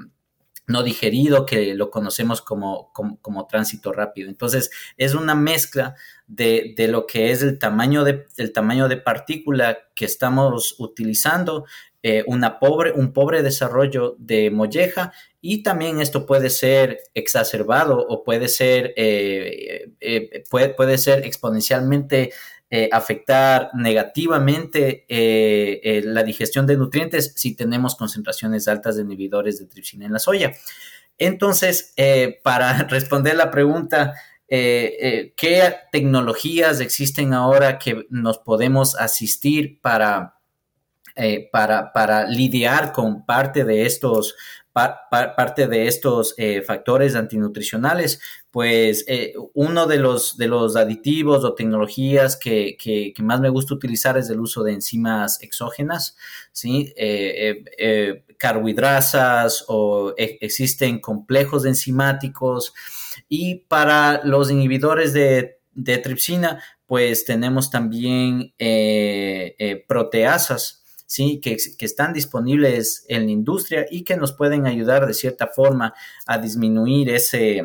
no 0.67 0.83
digerido 0.83 1.45
que 1.45 1.73
lo 1.73 1.89
conocemos 1.89 2.41
como, 2.41 2.91
como, 2.93 3.47
tránsito 3.47 3.91
rápido. 3.91 4.29
Entonces 4.29 4.69
es 4.97 5.15
una 5.15 5.33
mezcla 5.33 5.95
de, 6.27 6.75
lo 6.89 7.07
que 7.07 7.31
es 7.31 7.41
el 7.41 7.57
tamaño 7.57 8.03
de, 8.03 8.25
tamaño 8.53 8.87
de 8.87 8.97
partícula 8.97 9.79
que 9.95 10.05
estamos 10.05 10.75
utilizando, 10.77 11.65
una 12.27 12.59
pobre, 12.59 12.93
un 12.93 13.11
pobre 13.11 13.43
desarrollo 13.43 14.15
de 14.19 14.51
molleja 14.51 15.11
y 15.41 15.63
también 15.63 16.01
esto 16.01 16.25
puede 16.25 16.49
ser 16.49 16.99
exacerbado 17.13 17.97
o 17.97 18.23
puede 18.23 18.49
ser, 18.49 18.93
eh, 18.97 19.91
eh, 20.01 20.43
puede, 20.49 20.69
puede, 20.69 20.97
ser 20.97 21.25
exponencialmente 21.25 22.31
eh, 22.71 22.89
afectar 22.91 23.71
negativamente 23.73 25.05
la 26.05 26.23
digestión 26.23 26.67
de 26.67 26.77
nutrientes 26.77 27.33
si 27.35 27.55
tenemos 27.55 27.95
concentraciones 27.95 28.67
altas 28.67 28.95
de 28.95 29.03
inhibidores 29.03 29.59
de 29.59 29.65
tripsina 29.65 30.05
en 30.05 30.13
la 30.13 30.19
soya. 30.19 30.53
Entonces, 31.17 31.93
para 32.43 32.83
responder 32.89 33.35
la 33.35 33.51
pregunta, 33.51 34.13
¿qué 34.47 35.75
tecnologías 35.91 36.79
existen 36.79 37.33
ahora 37.33 37.79
que 37.79 38.05
nos 38.09 38.37
podemos 38.37 38.95
asistir 38.95 39.81
para, 39.81 40.35
para, 41.51 41.91
para 41.91 42.25
lidiar 42.25 42.91
con 42.91 43.25
parte 43.25 43.63
de 43.63 43.85
estos 43.85 44.35
parte 44.71 45.67
de 45.67 45.87
estos 45.87 46.33
eh, 46.37 46.61
factores 46.61 47.15
antinutricionales, 47.15 48.21
pues 48.51 49.03
eh, 49.07 49.33
uno 49.53 49.87
de 49.87 49.97
los, 49.97 50.37
de 50.37 50.47
los 50.47 50.75
aditivos 50.75 51.43
o 51.43 51.53
tecnologías 51.53 52.37
que, 52.37 53.13
más 53.19 53.41
me 53.41 53.49
gusta 53.49 53.73
utilizar 53.73 54.17
es 54.17 54.29
el 54.29 54.39
uso 54.39 54.63
de 54.63 54.73
enzimas 54.73 55.41
exógenas, 55.41 56.15
¿sí? 56.51 56.93
Eh, 56.95 58.23
carbohidrasas 58.37 59.65
o 59.67 60.13
e, 60.17 60.37
existen 60.41 60.99
complejos 60.99 61.65
enzimáticos 61.65 62.73
y 63.27 63.55
para 63.67 64.21
los 64.23 64.49
inhibidores 64.49 65.13
de, 65.13 65.59
de 65.73 65.97
tripsina, 65.97 66.63
pues 66.85 67.25
tenemos 67.25 67.69
también 67.69 68.53
proteasas, 69.87 70.79
¿sí? 71.09 71.41
Que, 71.41 71.57
están 71.79 72.13
disponibles 72.13 73.03
en 73.09 73.25
la 73.25 73.31
industria 73.31 73.87
y 73.89 74.03
que 74.03 74.15
nos 74.15 74.31
pueden 74.31 74.67
ayudar 74.67 75.07
de 75.07 75.15
cierta 75.15 75.47
forma 75.47 75.93
a 76.27 76.37
disminuir 76.37 77.09
ese, 77.09 77.63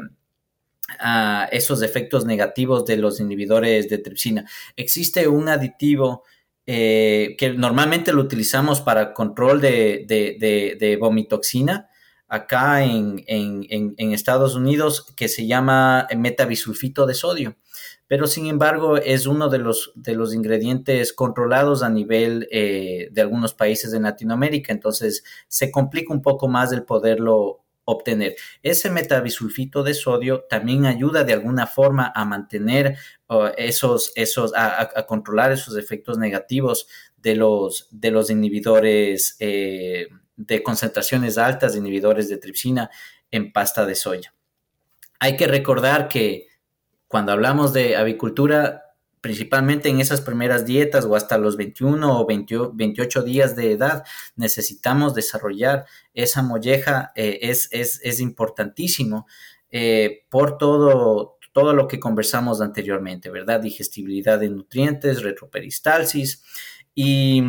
esos 1.53 1.83
efectos 1.83 2.25
negativos 2.25 2.87
de 2.87 2.97
los 2.97 3.21
inhibidores 3.21 3.91
de 3.91 3.99
tripsina. 3.99 4.49
Existe 4.77 5.29
un 5.29 5.51
aditivo 5.51 6.25
eh, 6.67 7.37
que 7.39 7.53
normalmente 7.53 8.15
lo 8.15 8.23
utilizamos 8.23 8.81
para 8.81 9.13
control 9.13 9.61
de, 9.61 10.97
vomitoxina 10.99 11.91
acá 12.27 12.83
en, 12.83 13.23
en, 13.27 14.13
Estados 14.13 14.55
Unidos 14.55 15.13
que 15.15 15.29
se 15.29 15.47
llama 15.47 16.09
metabisulfito 16.17 17.05
de 17.05 17.13
sodio 17.13 17.57
pero 18.15 18.29
sin 18.29 18.47
embargo 18.47 18.97
es 18.97 19.27
uno 19.27 19.49
de 19.49 19.59
los, 19.59 19.91
de 19.97 20.15
los 20.15 20.33
ingredientes 20.35 21.13
controlados 21.13 21.83
a 21.83 21.89
nivel 21.89 22.47
eh, 22.53 23.09
de 23.11 23.21
algunos 23.21 23.55
países 23.55 23.91
de 23.91 23.99
Latinoamérica, 23.99 24.73
entonces 24.73 25.25
se 25.49 25.73
complica 25.73 26.15
un 26.15 26.23
poco 26.23 26.47
más 26.47 26.71
el 26.71 26.85
poderlo 26.85 27.65
obtener. 27.85 28.37
Ese 28.63 28.89
metabisulfito 28.89 29.83
de 29.83 29.95
sodio 29.95 30.45
también 30.49 30.87
ayuda 30.87 31.25
de 31.25 31.33
alguna 31.33 31.67
forma 31.67 32.13
a 32.15 32.25
mantener 32.25 32.97
esos, 33.57 34.13
esos, 34.15 34.53
a, 34.55 35.05
controlar 35.09 35.51
esos 35.51 35.77
efectos 35.77 36.17
negativos 36.17 36.87
de 37.17 37.35
los, 37.35 37.89
de 37.91 38.13
los 38.13 38.31
inhibidores 38.31 39.35
eh, 39.41 40.07
de 40.37 40.63
concentraciones 40.63 41.37
altas 41.37 41.73
de 41.73 41.81
inhibidores 41.81 42.29
de 42.29 42.37
tripsina 42.37 42.91
en 43.33 43.53
pasta 43.53 43.85
de 43.85 43.97
soya. 43.97 44.33
Hay 45.19 45.37
que 45.37 45.49
recordar 45.49 46.07
que 46.07 46.54
cuando 47.15 47.31
hablamos 47.31 47.73
de 47.73 47.95
avicultura, 47.95 48.97
principalmente 49.21 49.89
en 49.89 50.01
esas 50.01 50.21
primeras 50.21 50.67
dietas 50.67 51.05
o 51.05 51.15
hasta 51.15 51.39
los 51.39 51.57
21 51.57 52.21
o 52.21 52.27
28 52.27 53.23
días 53.23 53.55
de 53.55 53.71
edad, 53.71 54.03
necesitamos 54.35 55.15
desarrollar 55.15 55.87
esa 56.13 56.43
molleja, 56.43 57.13
eh, 57.15 57.39
es, 57.43 57.69
es, 57.71 58.19
importantísimo 58.19 59.29
eh, 59.71 60.25
por 60.29 60.59
todo, 60.59 61.39
todo 61.53 61.73
lo 61.73 61.87
que 61.87 62.01
conversamos 62.01 62.61
anteriormente, 62.61 63.31
¿verdad? 63.31 63.61
Digestibilidad 63.61 64.41
de 64.41 64.49
nutrientes, 64.49 65.23
retroperistalsis 65.23 66.43
y 66.97 67.45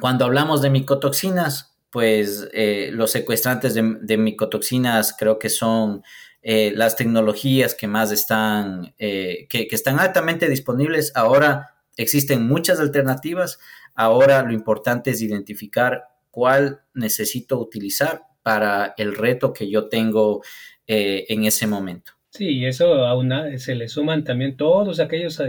cuando 0.00 0.24
hablamos 0.24 0.62
de 0.62 0.70
micotoxinas, 0.70 1.76
pues 1.90 2.48
eh, 2.52 2.90
los 2.92 3.10
secuestrantes 3.10 3.74
de 3.74 4.16
micotoxinas 4.18 5.16
creo 5.18 5.40
que 5.40 5.48
son 5.48 6.04
eh, 6.50 6.72
las 6.74 6.96
tecnologías 6.96 7.74
que 7.74 7.86
más 7.88 8.10
están, 8.10 8.94
eh, 8.98 9.46
que, 9.50 9.68
están 9.70 10.00
altamente 10.00 10.48
disponibles. 10.48 11.12
Ahora 11.14 11.74
existen 11.98 12.48
muchas 12.48 12.80
alternativas. 12.80 13.58
Ahora 13.94 14.42
lo 14.42 14.54
importante 14.54 15.10
es 15.10 15.20
identificar 15.20 16.04
cuál 16.30 16.80
necesito 16.94 17.60
utilizar 17.60 18.22
para 18.42 18.94
el 18.96 19.14
reto 19.14 19.52
que 19.52 19.68
yo 19.68 19.90
tengo 19.90 20.42
eh, 20.86 21.26
en 21.28 21.44
ese 21.44 21.66
momento. 21.66 22.12
Sí, 22.30 22.64
eso 22.64 22.94
aún 23.04 23.30
se 23.58 23.74
le 23.74 23.86
suman 23.88 24.24
también 24.24 24.56
todos 24.56 25.00
aquellos 25.00 25.42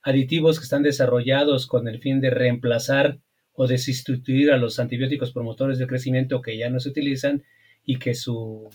aditivos 0.00 0.58
que 0.58 0.64
están 0.64 0.82
desarrollados 0.82 1.66
con 1.66 1.86
el 1.86 2.00
fin 2.00 2.22
de 2.22 2.30
reemplazar 2.30 3.18
o 3.52 3.66
de 3.66 3.76
sustituir 3.76 4.52
a 4.52 4.56
los 4.56 4.78
antibióticos 4.78 5.32
promotores 5.32 5.78
de 5.78 5.86
crecimiento 5.86 6.40
que 6.40 6.56
ya 6.56 6.70
no 6.70 6.80
se 6.80 6.88
utilizan 6.88 7.44
y 7.84 7.98
que 7.98 8.14
su 8.14 8.70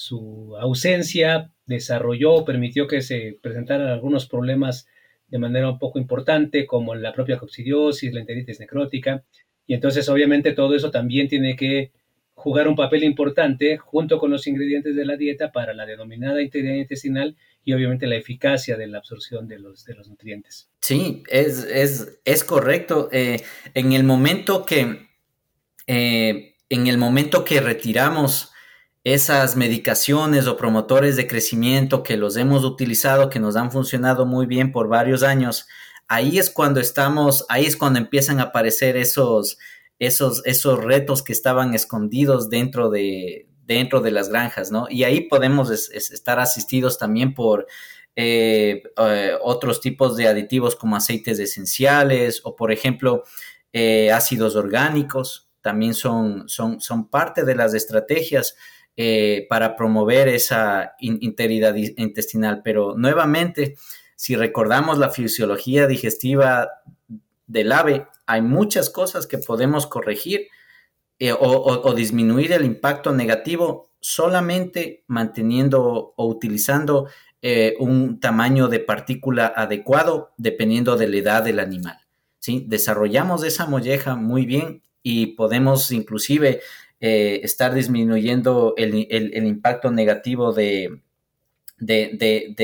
su 0.00 0.56
ausencia 0.58 1.52
desarrolló, 1.66 2.46
permitió 2.46 2.86
que 2.86 3.02
se 3.02 3.38
presentaran 3.42 3.88
algunos 3.88 4.26
problemas 4.26 4.88
de 5.28 5.38
manera 5.38 5.68
un 5.68 5.78
poco 5.78 5.98
importante, 5.98 6.64
como 6.64 6.94
la 6.94 7.12
propia 7.12 7.36
coccidiosis, 7.36 8.10
la 8.14 8.20
enteritis 8.20 8.60
necrótica, 8.60 9.22
y 9.66 9.74
entonces 9.74 10.08
obviamente 10.08 10.52
todo 10.52 10.74
eso 10.74 10.90
también 10.90 11.28
tiene 11.28 11.54
que 11.54 11.92
jugar 12.32 12.66
un 12.66 12.76
papel 12.76 13.04
importante 13.04 13.76
junto 13.76 14.18
con 14.18 14.30
los 14.30 14.46
ingredientes 14.46 14.96
de 14.96 15.04
la 15.04 15.18
dieta 15.18 15.52
para 15.52 15.74
la 15.74 15.84
denominada 15.84 16.40
integridad 16.40 16.76
intestinal 16.76 17.36
y 17.62 17.74
obviamente 17.74 18.06
la 18.06 18.16
eficacia 18.16 18.78
de 18.78 18.86
la 18.86 18.96
absorción 18.96 19.48
de 19.48 19.58
los, 19.58 19.84
de 19.84 19.94
los 19.94 20.08
nutrientes. 20.08 20.70
Sí, 20.80 21.22
es, 21.28 21.68
es, 22.24 22.44
correcto. 22.44 23.10
Eh, 23.12 23.42
en 23.74 23.92
el 23.92 24.04
momento 24.04 24.64
que 24.64 25.10
eh, 25.86 26.54
en 26.70 26.86
el 26.86 26.96
momento 26.96 27.44
que 27.44 27.60
retiramos 27.60 28.50
esas 29.04 29.56
medicaciones 29.56 30.46
o 30.46 30.56
promotores 30.56 31.16
de 31.16 31.26
crecimiento 31.26 32.02
que 32.02 32.16
los 32.16 32.36
hemos 32.36 32.64
utilizado, 32.64 33.30
que 33.30 33.40
nos 33.40 33.56
han 33.56 33.70
funcionado 33.70 34.26
muy 34.26 34.46
bien 34.46 34.72
por 34.72 34.88
varios 34.88 35.22
años, 35.22 35.66
ahí 36.08 36.38
es 36.38 36.50
cuando 36.50 36.80
estamos, 36.80 37.46
ahí 37.48 37.64
es 37.64 37.76
cuando 37.76 37.98
empiezan 37.98 38.40
a 38.40 38.44
aparecer 38.44 38.96
esos, 38.96 39.58
esos, 39.98 40.42
esos 40.44 40.82
retos 40.82 41.22
que 41.22 41.32
estaban 41.32 41.74
escondidos 41.74 42.50
dentro 42.50 42.90
de, 42.90 43.48
dentro 43.64 44.00
de 44.00 44.10
las 44.10 44.28
granjas, 44.28 44.70
¿no? 44.70 44.86
Y 44.90 45.04
ahí 45.04 45.22
podemos 45.28 45.70
estar 45.70 46.40
asistidos 46.40 46.98
también 46.98 47.34
por 47.34 47.66
eh, 48.16 48.82
eh, 48.96 49.32
otros 49.40 49.80
tipos 49.80 50.16
de 50.16 50.26
aditivos 50.26 50.74
como 50.74 50.96
aceites 50.96 51.38
esenciales 51.38 52.40
o, 52.44 52.56
por 52.56 52.72
ejemplo, 52.72 53.22
eh, 53.72 54.10
ácidos 54.10 54.56
orgánicos, 54.56 55.48
también 55.62 55.94
son, 55.94 56.48
son, 56.48 56.80
son 56.80 57.08
parte 57.08 57.44
de 57.44 57.54
las 57.54 57.72
estrategias 57.74 58.56
para 59.48 59.76
promover 59.76 60.28
esa 60.28 60.94
integridad 61.00 61.74
intestinal. 61.74 62.60
Pero 62.62 62.94
nuevamente, 62.96 63.76
si 64.14 64.36
recordamos 64.36 64.98
la 64.98 65.08
fisiología 65.08 65.86
digestiva 65.86 66.68
del 67.46 67.72
ave, 67.72 68.06
hay 68.26 68.42
muchas 68.42 68.90
cosas 68.90 69.26
que 69.26 69.38
podemos 69.38 69.86
corregir 69.86 70.48
eh, 71.18 71.34
o, 71.38 71.92
disminuir 71.94 72.52
el 72.52 72.64
impacto 72.64 73.12
negativo 73.12 73.90
solamente 74.00 75.04
manteniendo 75.06 76.14
o 76.16 76.26
utilizando 76.26 77.08
eh, 77.42 77.74
un 77.78 78.20
tamaño 78.20 78.68
de 78.68 78.80
partícula 78.80 79.52
adecuado 79.54 80.32
dependiendo 80.38 80.96
de 80.96 81.08
la 81.08 81.16
edad 81.16 81.42
del 81.42 81.58
animal. 81.58 81.98
¿sí? 82.38 82.64
Desarrollamos 82.68 83.44
esa 83.44 83.66
molleja 83.66 84.16
muy 84.16 84.46
bien 84.46 84.82
y 85.02 85.28
podemos 85.28 85.90
inclusive 85.92 86.60
eh, 87.00 87.40
estar 87.42 87.74
disminuyendo 87.74 88.74
el, 88.76 88.94
impacto 89.46 89.90
negativo 89.90 90.52
de, 90.52 91.00
de, 91.78 92.54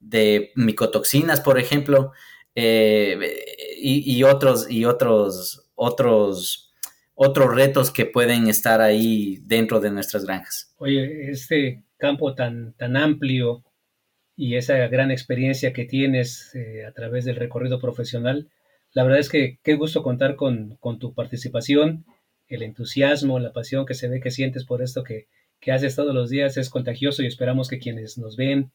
de, 0.00 0.52
micotoxinas, 0.56 1.40
por 1.40 1.58
ejemplo, 1.58 2.12
y, 2.54 4.16
y, 4.16 4.22
otros, 4.24 4.70
y 4.70 4.84
otros, 4.84 5.70
otros 5.74 6.72
otros 7.14 7.54
retos 7.54 7.90
que 7.90 8.06
pueden 8.06 8.48
estar 8.48 8.80
ahí 8.80 9.38
dentro 9.44 9.80
de 9.80 9.90
nuestras 9.90 10.24
granjas. 10.24 10.74
Oye, 10.78 11.30
este 11.30 11.84
campo 11.96 12.34
tan, 12.34 12.72
tan 12.74 12.96
amplio 12.96 13.62
y 14.36 14.56
esa 14.56 14.76
gran 14.88 15.10
experiencia 15.10 15.72
que 15.72 15.84
tienes 15.84 16.54
eh, 16.54 16.84
a 16.84 16.92
través 16.92 17.24
del 17.24 17.36
recorrido 17.36 17.80
profesional, 17.80 18.48
la 18.92 19.04
verdad 19.04 19.20
es 19.20 19.28
que 19.28 19.58
qué 19.62 19.74
gusto 19.74 20.02
contar 20.02 20.36
con, 20.36 20.78
tu 20.98 21.14
participación, 21.14 22.04
el 22.54 22.62
entusiasmo, 22.62 23.38
la 23.38 23.52
pasión 23.52 23.86
que 23.86 23.94
se 23.94 24.08
ve 24.08 24.20
que 24.20 24.30
sientes 24.30 24.64
por 24.64 24.82
esto 24.82 25.02
que, 25.02 25.26
que 25.60 25.72
haces 25.72 25.96
todos 25.96 26.14
los 26.14 26.30
días 26.30 26.56
es 26.56 26.70
contagioso 26.70 27.22
y 27.22 27.26
esperamos 27.26 27.68
que 27.68 27.78
quienes 27.78 28.18
nos 28.18 28.36
ven, 28.36 28.72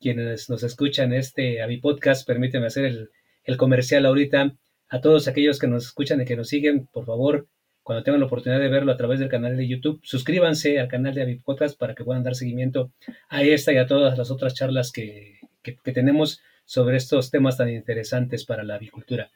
quienes 0.00 0.48
nos 0.48 0.62
escuchan 0.62 1.12
este 1.12 1.62
Avi 1.62 1.78
Podcast, 1.78 2.26
permíteme 2.26 2.66
hacer 2.66 2.84
el, 2.84 3.10
el 3.44 3.56
comercial 3.56 4.06
ahorita, 4.06 4.54
a 4.88 5.00
todos 5.00 5.28
aquellos 5.28 5.58
que 5.58 5.66
nos 5.66 5.86
escuchan 5.86 6.20
y 6.20 6.24
que 6.24 6.36
nos 6.36 6.48
siguen, 6.48 6.86
por 6.86 7.04
favor, 7.04 7.48
cuando 7.82 8.04
tengan 8.04 8.20
la 8.20 8.26
oportunidad 8.26 8.60
de 8.60 8.68
verlo 8.68 8.92
a 8.92 8.98
través 8.98 9.18
del 9.18 9.30
canal 9.30 9.56
de 9.56 9.66
YouTube, 9.66 10.00
suscríbanse 10.02 10.78
al 10.78 10.88
canal 10.88 11.14
de 11.14 11.22
Aviv 11.22 11.42
para 11.78 11.94
que 11.94 12.04
puedan 12.04 12.22
dar 12.22 12.34
seguimiento 12.34 12.92
a 13.30 13.42
esta 13.42 13.72
y 13.72 13.78
a 13.78 13.86
todas 13.86 14.18
las 14.18 14.30
otras 14.30 14.52
charlas 14.52 14.92
que, 14.92 15.38
tenemos 15.82 16.42
sobre 16.66 16.98
estos 16.98 17.30
temas 17.30 17.56
tan 17.56 17.70
interesantes 17.70 18.44
para 18.44 18.62
la 18.62 18.74
avicultura. 18.74 19.30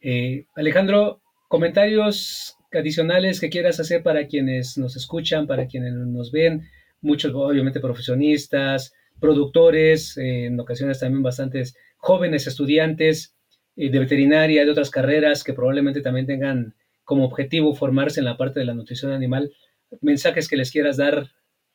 Eh, 0.00 0.46
Alejandro, 0.54 1.20
comentarios 1.48 2.57
adicionales 2.72 3.40
que 3.40 3.50
quieras 3.50 3.80
hacer 3.80 4.02
para 4.02 4.26
quienes 4.26 4.76
nos 4.78 4.96
escuchan, 4.96 5.46
para 5.46 5.66
quienes 5.66 5.94
nos 5.94 6.30
ven, 6.32 6.68
muchos 7.00 7.32
obviamente 7.34 7.80
profesionistas, 7.80 8.92
productores, 9.20 10.16
eh, 10.16 10.46
en 10.46 10.58
ocasiones 10.60 11.00
también 11.00 11.22
bastantes 11.22 11.76
jóvenes 11.96 12.46
estudiantes 12.46 13.34
eh, 13.76 13.90
de 13.90 13.98
veterinaria, 13.98 14.64
de 14.64 14.70
otras 14.70 14.90
carreras 14.90 15.44
que 15.44 15.52
probablemente 15.52 16.00
también 16.00 16.26
tengan 16.26 16.74
como 17.04 17.24
objetivo 17.24 17.74
formarse 17.74 18.20
en 18.20 18.26
la 18.26 18.36
parte 18.36 18.60
de 18.60 18.66
la 18.66 18.74
nutrición 18.74 19.12
animal, 19.12 19.52
mensajes 20.00 20.48
que 20.48 20.56
les 20.56 20.70
quieras 20.70 20.98
dar 20.98 21.30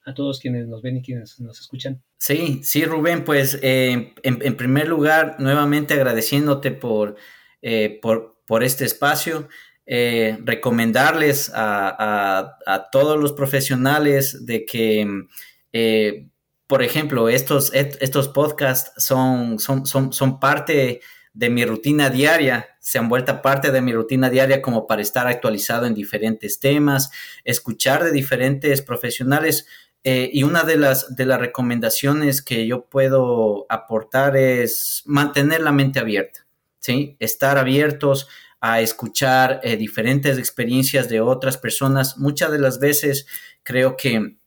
a 0.05 0.13
todos 0.13 0.39
quienes 0.39 0.67
nos 0.67 0.81
ven 0.81 0.97
y 0.97 1.01
quienes 1.01 1.39
nos 1.39 1.59
escuchan. 1.59 2.03
Sí, 2.17 2.59
sí, 2.61 2.85
Rubén, 2.85 3.23
pues 3.23 3.57
eh, 3.63 4.13
en, 4.21 4.57
primer 4.57 4.87
lugar, 4.87 5.37
nuevamente 5.39 5.93
agradeciéndote 5.93 6.71
por, 6.71 7.15
por, 8.01 8.63
este 8.63 8.83
espacio, 8.83 9.47
eh, 9.85 10.37
recomendarles 10.43 11.51
a, 11.53 12.57
todos 12.91 13.19
los 13.19 13.33
profesionales 13.33 14.45
de 14.45 14.65
que, 14.65 15.07
por 16.67 16.83
ejemplo, 16.83 17.29
estos, 17.29 17.71
estos 17.73 18.27
podcasts 18.29 19.03
son, 19.03 19.59
son, 19.59 19.85
son, 19.85 20.13
son 20.13 20.39
parte 20.39 21.01
de 21.33 21.49
mi 21.49 21.65
rutina 21.65 22.09
diaria, 22.09 22.69
se 22.79 22.99
han 22.99 23.09
vuelto 23.09 23.41
parte 23.41 23.71
de 23.71 23.81
mi 23.81 23.91
rutina 23.91 24.29
diaria 24.29 24.61
como 24.61 24.85
para 24.85 25.01
estar 25.01 25.27
actualizado 25.27 25.85
en 25.87 25.95
diferentes 25.95 26.59
temas, 26.59 27.09
escuchar 27.43 28.03
de 28.03 28.11
diferentes 28.11 28.81
profesionales. 28.81 29.67
Eh, 30.03 30.29
y 30.33 30.43
una 30.43 30.63
de 30.63 30.77
las, 30.77 31.15
de 31.15 31.25
las 31.25 31.39
recomendaciones 31.39 32.41
que 32.41 32.67
yo 32.67 32.85
puedo 32.85 33.65
aportar 33.69 34.35
es 34.35 35.01
mantener 35.05 35.61
la 35.61 35.71
mente 35.71 35.99
abierta, 35.99 36.45
¿sí? 36.79 37.15
Estar 37.19 37.57
abiertos 37.57 38.27
a 38.65 38.79
escuchar 38.79 39.59
eh, 39.61 39.75
diferentes 39.75 40.37
experiencias 40.37 41.09
de 41.09 41.19
otras 41.19 41.57
personas. 41.57 42.17
Muchas 42.17 42.49
de 42.49 42.59
las 42.59 42.79
veces 42.79 43.25
creo 43.61 43.97
que 43.97 44.37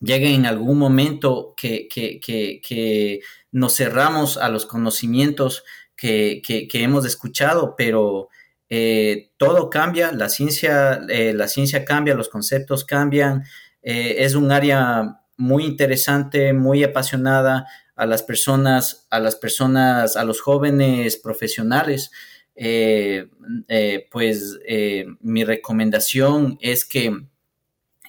llega 0.00 0.30
en 0.30 0.46
algún 0.46 0.78
momento 0.78 1.52
que, 1.58 1.86
que, 1.86 2.18
que, 2.18 3.20
nos 3.52 3.76
cerramos 3.76 4.38
a 4.38 4.48
los 4.48 4.64
conocimientos 4.64 5.62
que, 5.94 6.40
hemos 6.72 7.04
escuchado, 7.04 7.74
pero 7.76 8.30
eh, 8.70 9.30
todo 9.36 9.68
cambia, 9.68 10.10
la 10.10 10.30
ciencia, 10.30 10.98
eh, 11.10 11.34
la 11.34 11.46
ciencia 11.46 11.84
cambia, 11.84 12.14
los 12.14 12.30
conceptos 12.30 12.86
cambian, 12.86 13.44
es 13.82 14.36
un 14.36 14.52
área 14.52 15.20
muy 15.36 15.64
interesante, 15.64 16.54
muy 16.54 16.82
apasionada 16.82 17.66
a 17.94 18.06
las 18.06 18.22
personas, 18.22 19.06
a 19.10 19.20
las 19.20 19.36
personas, 19.36 20.16
a 20.16 20.24
los 20.24 20.40
jóvenes 20.40 21.18
profesionales. 21.18 22.10
Pues 24.10 24.58
mi 25.20 25.44
recomendación 25.44 26.58
es 26.60 26.84
que 26.84 27.26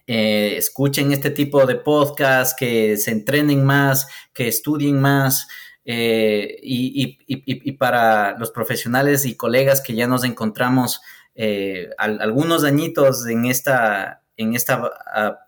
escuchen 0.07 1.11
este 1.11 1.29
tipo 1.29 1.65
de 1.65 1.75
podcast, 1.75 2.57
que 2.57 2.97
se 2.97 3.11
entrenen 3.11 3.63
más, 3.65 4.07
que 4.33 4.47
estudien 4.47 4.99
más, 4.99 5.47
eh, 5.83 6.59
y, 6.61 7.71
para 7.73 8.37
los 8.37 8.51
profesionales 8.51 9.25
y 9.25 9.35
colegas 9.35 9.81
que 9.81 9.95
ya 9.95 10.05
nos 10.05 10.23
encontramos 10.23 11.01
eh, 11.33 11.89
algunos 11.97 12.63
añitos 12.63 13.25
en 13.25 13.45
esta, 13.45 14.21
en 14.37 14.55
esta 14.55 14.81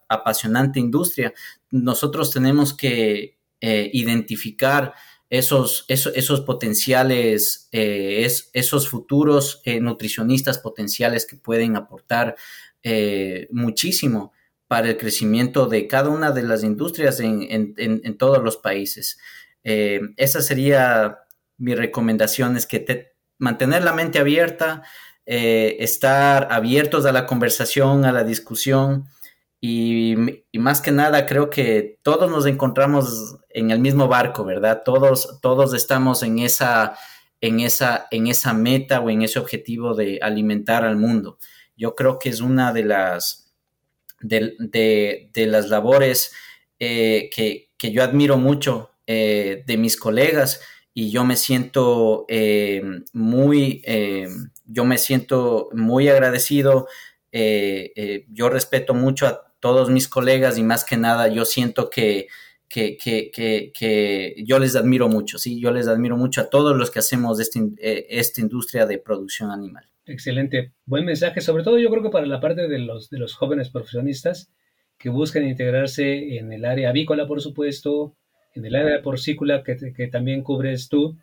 apasionante 0.07 0.79
industria, 0.79 1.33
nosotros 1.69 2.31
tenemos 2.31 2.73
que 2.73 3.37
eh, 3.61 3.89
identificar 3.93 4.93
esos, 5.29 5.85
esos, 5.87 6.41
potenciales, 6.41 7.69
esos 7.71 8.89
futuros 8.89 9.61
nutricionistas 9.81 10.59
potenciales 10.59 11.25
que 11.25 11.37
pueden 11.37 11.75
aportar 11.75 12.35
muchísimo 13.49 14.33
para 14.67 14.89
el 14.89 14.97
crecimiento 14.97 15.67
de 15.67 15.87
cada 15.87 16.09
una 16.09 16.31
de 16.31 16.43
las 16.43 16.63
industrias 16.63 17.19
en 17.19 18.17
todos 18.17 18.43
los 18.43 18.57
países. 18.57 19.17
Eh, 19.63 20.01
esa 20.17 20.41
sería 20.41 21.19
mi 21.57 21.75
recomendación, 21.75 22.57
es 22.57 22.65
que 22.67 22.79
te, 22.79 23.13
mantener 23.37 23.83
la 23.83 23.93
mente 23.93 24.19
abierta, 24.19 24.83
eh, 25.25 25.77
estar 25.79 26.49
abiertos 26.51 27.05
a 27.05 27.11
la 27.11 27.25
conversación, 27.25 28.05
a 28.05 28.11
la 28.11 28.23
discusión 28.23 29.05
y, 29.65 30.17
más 30.59 30.81
que 30.81 30.91
nada 30.91 31.25
creo 31.25 31.49
que 31.49 31.97
todos 32.01 32.29
nos 32.29 32.45
encontramos 32.45 33.37
en 33.49 33.71
el 33.71 33.79
mismo 33.79 34.09
barco, 34.09 34.43
¿verdad? 34.43 34.81
Todos, 34.83 35.39
todos 35.41 35.73
estamos 35.73 36.21
en 36.21 36.39
esa, 36.39 36.97
en, 37.39 37.61
esa, 37.61 38.07
en 38.11 38.27
esa 38.27 38.53
meta 38.53 38.99
o 38.99 39.09
en 39.09 39.21
ese 39.21 39.39
objetivo 39.39 39.95
de 39.95 40.19
alimentar 40.21 40.83
al 40.83 40.97
mundo. 40.97 41.37
Yo 41.77 41.95
creo 41.95 42.19
que 42.19 42.27
es 42.27 42.41
una 42.41 42.73
de 42.73 42.83
las, 42.83 43.53
de, 44.19 45.29
las 45.33 45.69
labores 45.69 46.33
eh, 46.77 47.29
que, 47.33 47.69
que 47.77 47.93
yo 47.93 48.03
admiro 48.03 48.35
mucho 48.35 48.91
eh, 49.07 49.63
de 49.65 49.77
mis 49.77 49.95
colegas 49.95 50.59
y 50.93 51.09
yo 51.09 51.23
me 51.23 51.37
siento 51.37 52.25
eh, 52.27 52.81
muy, 53.13 53.81
yo 54.65 54.83
me 54.83 54.97
siento 54.97 55.69
muy 55.71 56.09
agradecido 56.09 56.89
yo 57.31 58.49
respeto 58.49 58.93
mucho 58.93 59.25
a 59.25 59.52
todos 59.63 59.89
mis 59.89 60.09
colegas 60.09 60.57
y 60.57 60.63
más 60.63 60.83
que 60.83 60.97
nada 60.97 61.29
yo 61.29 61.45
siento 61.45 61.89
que, 61.89 62.27
que, 62.67 62.97
que, 62.97 63.71
que, 63.73 64.35
yo 64.45 64.59
les 64.59 64.75
admiro 64.75 65.07
mucho, 65.07 65.37
¿sí? 65.37 65.57
Yo 65.57 65.71
les 65.71 65.87
admiro 65.87 66.17
mucho 66.17 66.41
a 66.41 66.49
todos 66.49 66.75
los 66.75 66.91
que 66.91 66.99
hacemos 66.99 67.39
este, 67.39 67.61
esta 68.19 68.41
industria 68.41 68.85
de 68.85 68.97
producción 68.97 69.51
animal. 69.51 69.85
Excelente, 70.05 70.73
buen 70.85 71.05
mensaje, 71.05 71.39
sobre 71.39 71.63
todo 71.63 71.79
yo 71.79 71.89
creo 71.91 72.03
que 72.03 72.09
para 72.09 72.25
la 72.25 72.41
parte 72.41 72.67
de 72.67 72.77
los, 72.77 73.09
de 73.09 73.19
los 73.19 73.35
jóvenes 73.35 73.69
profesionistas 73.69 74.51
que 74.97 75.07
buscan 75.07 75.47
integrarse 75.47 76.35
en 76.35 76.51
el 76.51 76.65
área 76.65 76.89
avícola, 76.89 77.25
por 77.25 77.39
supuesto, 77.39 78.17
en 78.55 78.65
el 78.65 78.75
área 78.75 79.01
porcícola 79.01 79.63
que, 79.63 79.77
que 79.95 80.07
también 80.07 80.43
cubres 80.43 80.89
tú, 80.89 81.17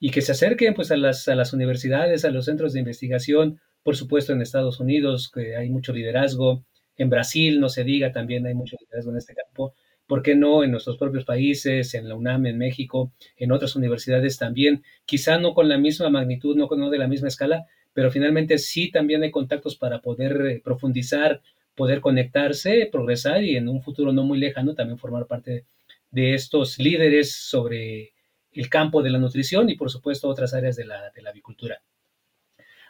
y 0.00 0.12
que 0.12 0.22
se 0.22 0.32
acerquen 0.32 0.72
pues 0.72 0.90
a 0.92 0.96
las, 0.96 1.28
a 1.28 1.34
las 1.34 1.52
universidades, 1.52 2.24
a 2.24 2.30
los 2.30 2.46
centros 2.46 2.72
de 2.72 2.80
investigación, 2.80 3.60
por 3.82 3.96
supuesto 3.96 4.32
en 4.32 4.40
Estados 4.40 4.80
Unidos, 4.80 5.30
que 5.30 5.56
hay 5.56 5.68
mucho 5.68 5.92
liderazgo, 5.92 6.64
en 6.96 7.10
Brasil, 7.10 7.60
no 7.60 7.68
se 7.68 7.84
diga, 7.84 8.12
también 8.12 8.46
hay 8.46 8.54
mucho 8.54 8.76
liderazgo 8.80 9.10
en 9.10 9.18
este 9.18 9.34
campo, 9.34 9.74
¿por 10.06 10.22
qué 10.22 10.34
no 10.34 10.62
en 10.64 10.70
nuestros 10.70 10.98
propios 10.98 11.24
países, 11.24 11.94
en 11.94 12.08
la 12.08 12.14
UNAM, 12.14 12.46
en 12.46 12.58
México, 12.58 13.12
en 13.36 13.52
otras 13.52 13.76
universidades 13.76 14.38
también? 14.38 14.84
Quizá 15.06 15.38
no 15.38 15.54
con 15.54 15.68
la 15.68 15.78
misma 15.78 16.10
magnitud, 16.10 16.56
no, 16.56 16.68
no 16.76 16.90
de 16.90 16.98
la 16.98 17.08
misma 17.08 17.28
escala, 17.28 17.66
pero 17.92 18.10
finalmente 18.10 18.58
sí 18.58 18.90
también 18.90 19.22
hay 19.22 19.30
contactos 19.30 19.76
para 19.76 20.00
poder 20.00 20.46
eh, 20.46 20.60
profundizar, 20.62 21.42
poder 21.74 22.00
conectarse, 22.00 22.88
progresar 22.90 23.42
y 23.42 23.56
en 23.56 23.68
un 23.68 23.82
futuro 23.82 24.12
no 24.12 24.24
muy 24.24 24.38
lejano 24.38 24.74
también 24.74 24.98
formar 24.98 25.26
parte 25.26 25.64
de 26.10 26.34
estos 26.34 26.78
líderes 26.78 27.32
sobre 27.32 28.12
el 28.52 28.68
campo 28.68 29.02
de 29.02 29.10
la 29.10 29.18
nutrición 29.18 29.70
y 29.70 29.76
por 29.76 29.90
supuesto 29.90 30.28
otras 30.28 30.52
áreas 30.52 30.76
de 30.76 30.84
la, 30.84 31.10
de 31.10 31.22
la 31.22 31.30
avicultura. 31.30 31.82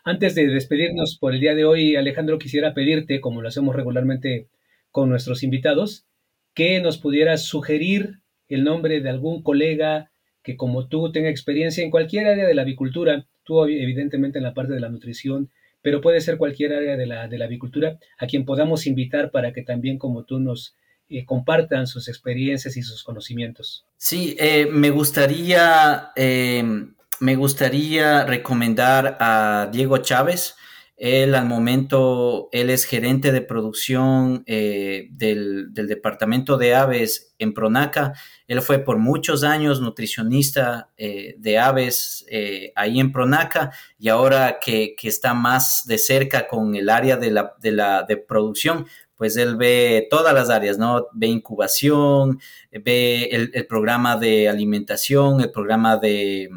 Antes 0.05 0.35
de 0.35 0.49
despedirnos 0.49 1.17
por 1.21 1.33
el 1.33 1.41
día 1.41 1.55
de 1.55 1.65
hoy, 1.65 1.95
Alejandro, 1.95 2.39
quisiera 2.39 2.75
pedirte, 2.75 3.21
como 3.21 3.41
lo 3.41 3.49
hacemos 3.49 3.77
regularmente 3.77 4.49
con 4.91 5.09
nuestros 5.09 5.45
invitados, 5.45 6.07
que 6.55 6.81
nos 6.81 6.99
pudieras 6.99 7.45
sugerir 7.45 8.19
el 8.49 8.65
nombre 8.65 9.01
de 9.01 9.09
algún 9.09 9.43
colega 9.43 10.11
que 10.43 10.57
como 10.57 10.89
tú 10.89 11.13
tenga 11.13 11.29
experiencia 11.29 11.85
en 11.85 11.93
cualquier 11.93 12.27
área 12.27 12.47
de 12.47 12.55
la 12.55 12.63
avicultura, 12.63 13.27
tú 13.45 13.65
evidentemente 13.65 14.39
en 14.39 14.45
la 14.45 14.55
parte 14.55 14.73
de 14.73 14.81
la 14.81 14.89
nutrición, 14.89 15.51
pero 15.83 16.01
puede 16.01 16.21
ser 16.21 16.37
cualquier 16.37 16.73
área 16.75 16.97
de 16.97 17.07
la, 17.07 17.29
de 17.29 17.39
la 17.39 17.45
avicultura, 17.45 17.99
a 18.19 18.27
quien 18.27 18.45
podamos 18.45 18.89
invitar 18.89 19.31
para 19.31 19.53
que 19.53 19.63
también 19.63 19.99
como 19.99 20.25
tú 20.25 20.41
nos 20.41 20.75
eh, 21.09 21.25
compartan 21.25 21.87
sus 21.87 22.09
experiencias 22.09 22.77
y 22.77 22.83
sus 22.83 23.05
conocimientos. 23.05 23.87
Sí, 23.99 24.37
eh, 24.39 24.67
me 24.67 24.91
gustaría 24.91 26.11
eh, 26.17 26.65
me 27.23 27.37
gustaría 27.37 28.25
recomendar 28.25 29.17
a 29.21 29.69
Diego 29.71 29.99
Chávez. 29.99 30.57
Él 30.97 31.37
al 31.37 31.47
momento, 31.47 32.49
él 32.51 32.69
es 32.69 32.85
gerente 32.85 33.31
de 33.31 33.43
producción 33.43 34.43
eh, 34.47 35.07
del, 35.13 35.73
departamento 35.73 36.59
de 36.59 36.75
aves 36.75 37.37
en 37.39 37.55
Pronaca. 37.55 38.15
Él 38.49 38.61
fue 38.61 38.81
por 38.81 38.99
muchos 38.99 39.45
años 39.45 39.81
nutricionista 39.81 40.91
eh, 40.97 41.37
de 41.39 41.59
aves 41.61 42.27
eh, 42.29 42.73
ahí 42.75 42.99
en 42.99 43.13
Pronaca 43.13 43.71
y 44.01 44.09
ahora 44.09 44.59
que, 44.61 44.97
está 45.05 45.33
más 45.33 45.85
de 45.87 45.99
cerca 45.99 46.49
con 46.49 46.75
el 46.75 46.91
área 46.91 47.17
de 47.17 47.31
la, 47.31 48.05
de 48.09 48.17
producción, 48.17 48.87
pues 49.15 49.37
él 49.37 49.55
ve 49.55 50.09
todas 50.11 50.35
las 50.35 50.51
áreas, 50.51 50.77
¿no? 50.77 51.07
Ve 51.13 51.29
incubación, 51.29 52.41
ve 52.73 53.27
el 53.31 53.67
programa 53.69 54.17
de 54.17 54.49
alimentación, 54.49 55.41
el 55.41 55.53
programa 55.53 55.97
de, 55.97 56.51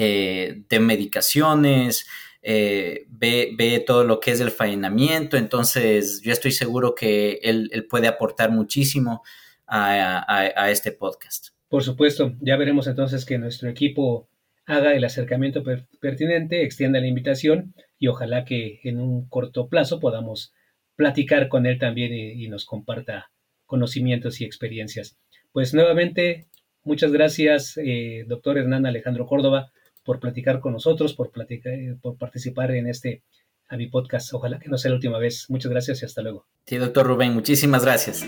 eh, 0.00 0.62
de 0.68 0.78
medicaciones, 0.78 2.06
eh, 2.40 3.04
ve, 3.08 3.82
todo 3.84 4.04
lo 4.04 4.20
que 4.20 4.30
es 4.30 4.40
el 4.40 4.52
faenamiento, 4.52 5.36
entonces 5.36 6.20
yo 6.22 6.30
estoy 6.30 6.52
seguro 6.52 6.94
que 6.94 7.40
él, 7.42 7.84
puede 7.90 8.06
aportar 8.06 8.52
muchísimo 8.52 9.24
a, 9.66 10.70
este 10.70 10.92
podcast. 10.92 11.48
Por 11.68 11.82
supuesto, 11.82 12.36
ya 12.40 12.56
veremos 12.56 12.86
entonces 12.86 13.24
que 13.24 13.38
nuestro 13.38 13.68
equipo 13.68 14.28
haga 14.66 14.94
el 14.94 15.02
acercamiento 15.02 15.64
pertinente, 15.98 16.62
extienda 16.62 17.00
la 17.00 17.08
invitación 17.08 17.74
y 17.98 18.06
ojalá 18.06 18.44
que 18.44 18.78
en 18.84 19.00
un 19.00 19.28
corto 19.28 19.66
plazo 19.66 19.98
podamos 19.98 20.54
platicar 20.94 21.48
con 21.48 21.66
él 21.66 21.80
también 21.80 22.12
y, 22.12 22.46
nos 22.46 22.66
comparta 22.66 23.32
conocimientos 23.66 24.40
y 24.40 24.44
experiencias. 24.44 25.18
Pues 25.50 25.74
nuevamente, 25.74 26.46
muchas 26.84 27.10
gracias, 27.10 27.76
eh, 27.78 28.24
doctor 28.28 28.58
Hernán 28.58 28.86
Alejandro 28.86 29.26
Córdoba, 29.26 29.72
por 30.08 30.20
platicar 30.20 30.60
con 30.60 30.72
nosotros, 30.72 31.12
por, 31.12 31.30
platicar, 31.30 31.74
por 32.00 32.16
participar 32.16 32.70
en 32.70 32.86
este 32.86 33.24
Avi 33.68 33.88
Podcast. 33.88 34.32
Ojalá 34.32 34.58
que 34.58 34.70
no 34.70 34.78
sea 34.78 34.90
la 34.90 34.94
última 34.94 35.18
vez. 35.18 35.44
Muchas 35.50 35.70
gracias 35.70 36.00
y 36.00 36.06
hasta 36.06 36.22
luego. 36.22 36.46
Sí, 36.64 36.78
doctor 36.78 37.06
Rubén, 37.06 37.34
muchísimas 37.34 37.84
gracias. 37.84 38.24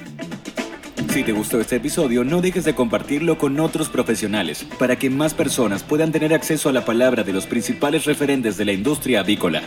Si 1.09 1.25
te 1.25 1.33
gustó 1.33 1.59
este 1.59 1.77
episodio, 1.77 2.23
no 2.23 2.43
dejes 2.43 2.67
de 2.67 2.75
compartirlo 2.75 3.39
con 3.39 3.59
otros 3.59 3.89
profesionales 3.89 4.67
para 4.79 4.97
que 4.97 5.09
más 5.09 5.33
personas 5.33 5.83
puedan 5.83 6.13
tener 6.13 6.35
acceso 6.35 6.69
a 6.69 6.73
la 6.75 6.85
palabra 6.85 7.23
de 7.23 7.33
los 7.33 7.47
principales 7.47 8.05
referentes 8.05 8.59
de 8.59 8.67
la 8.67 8.73
industria 8.73 9.21
avícola. 9.21 9.63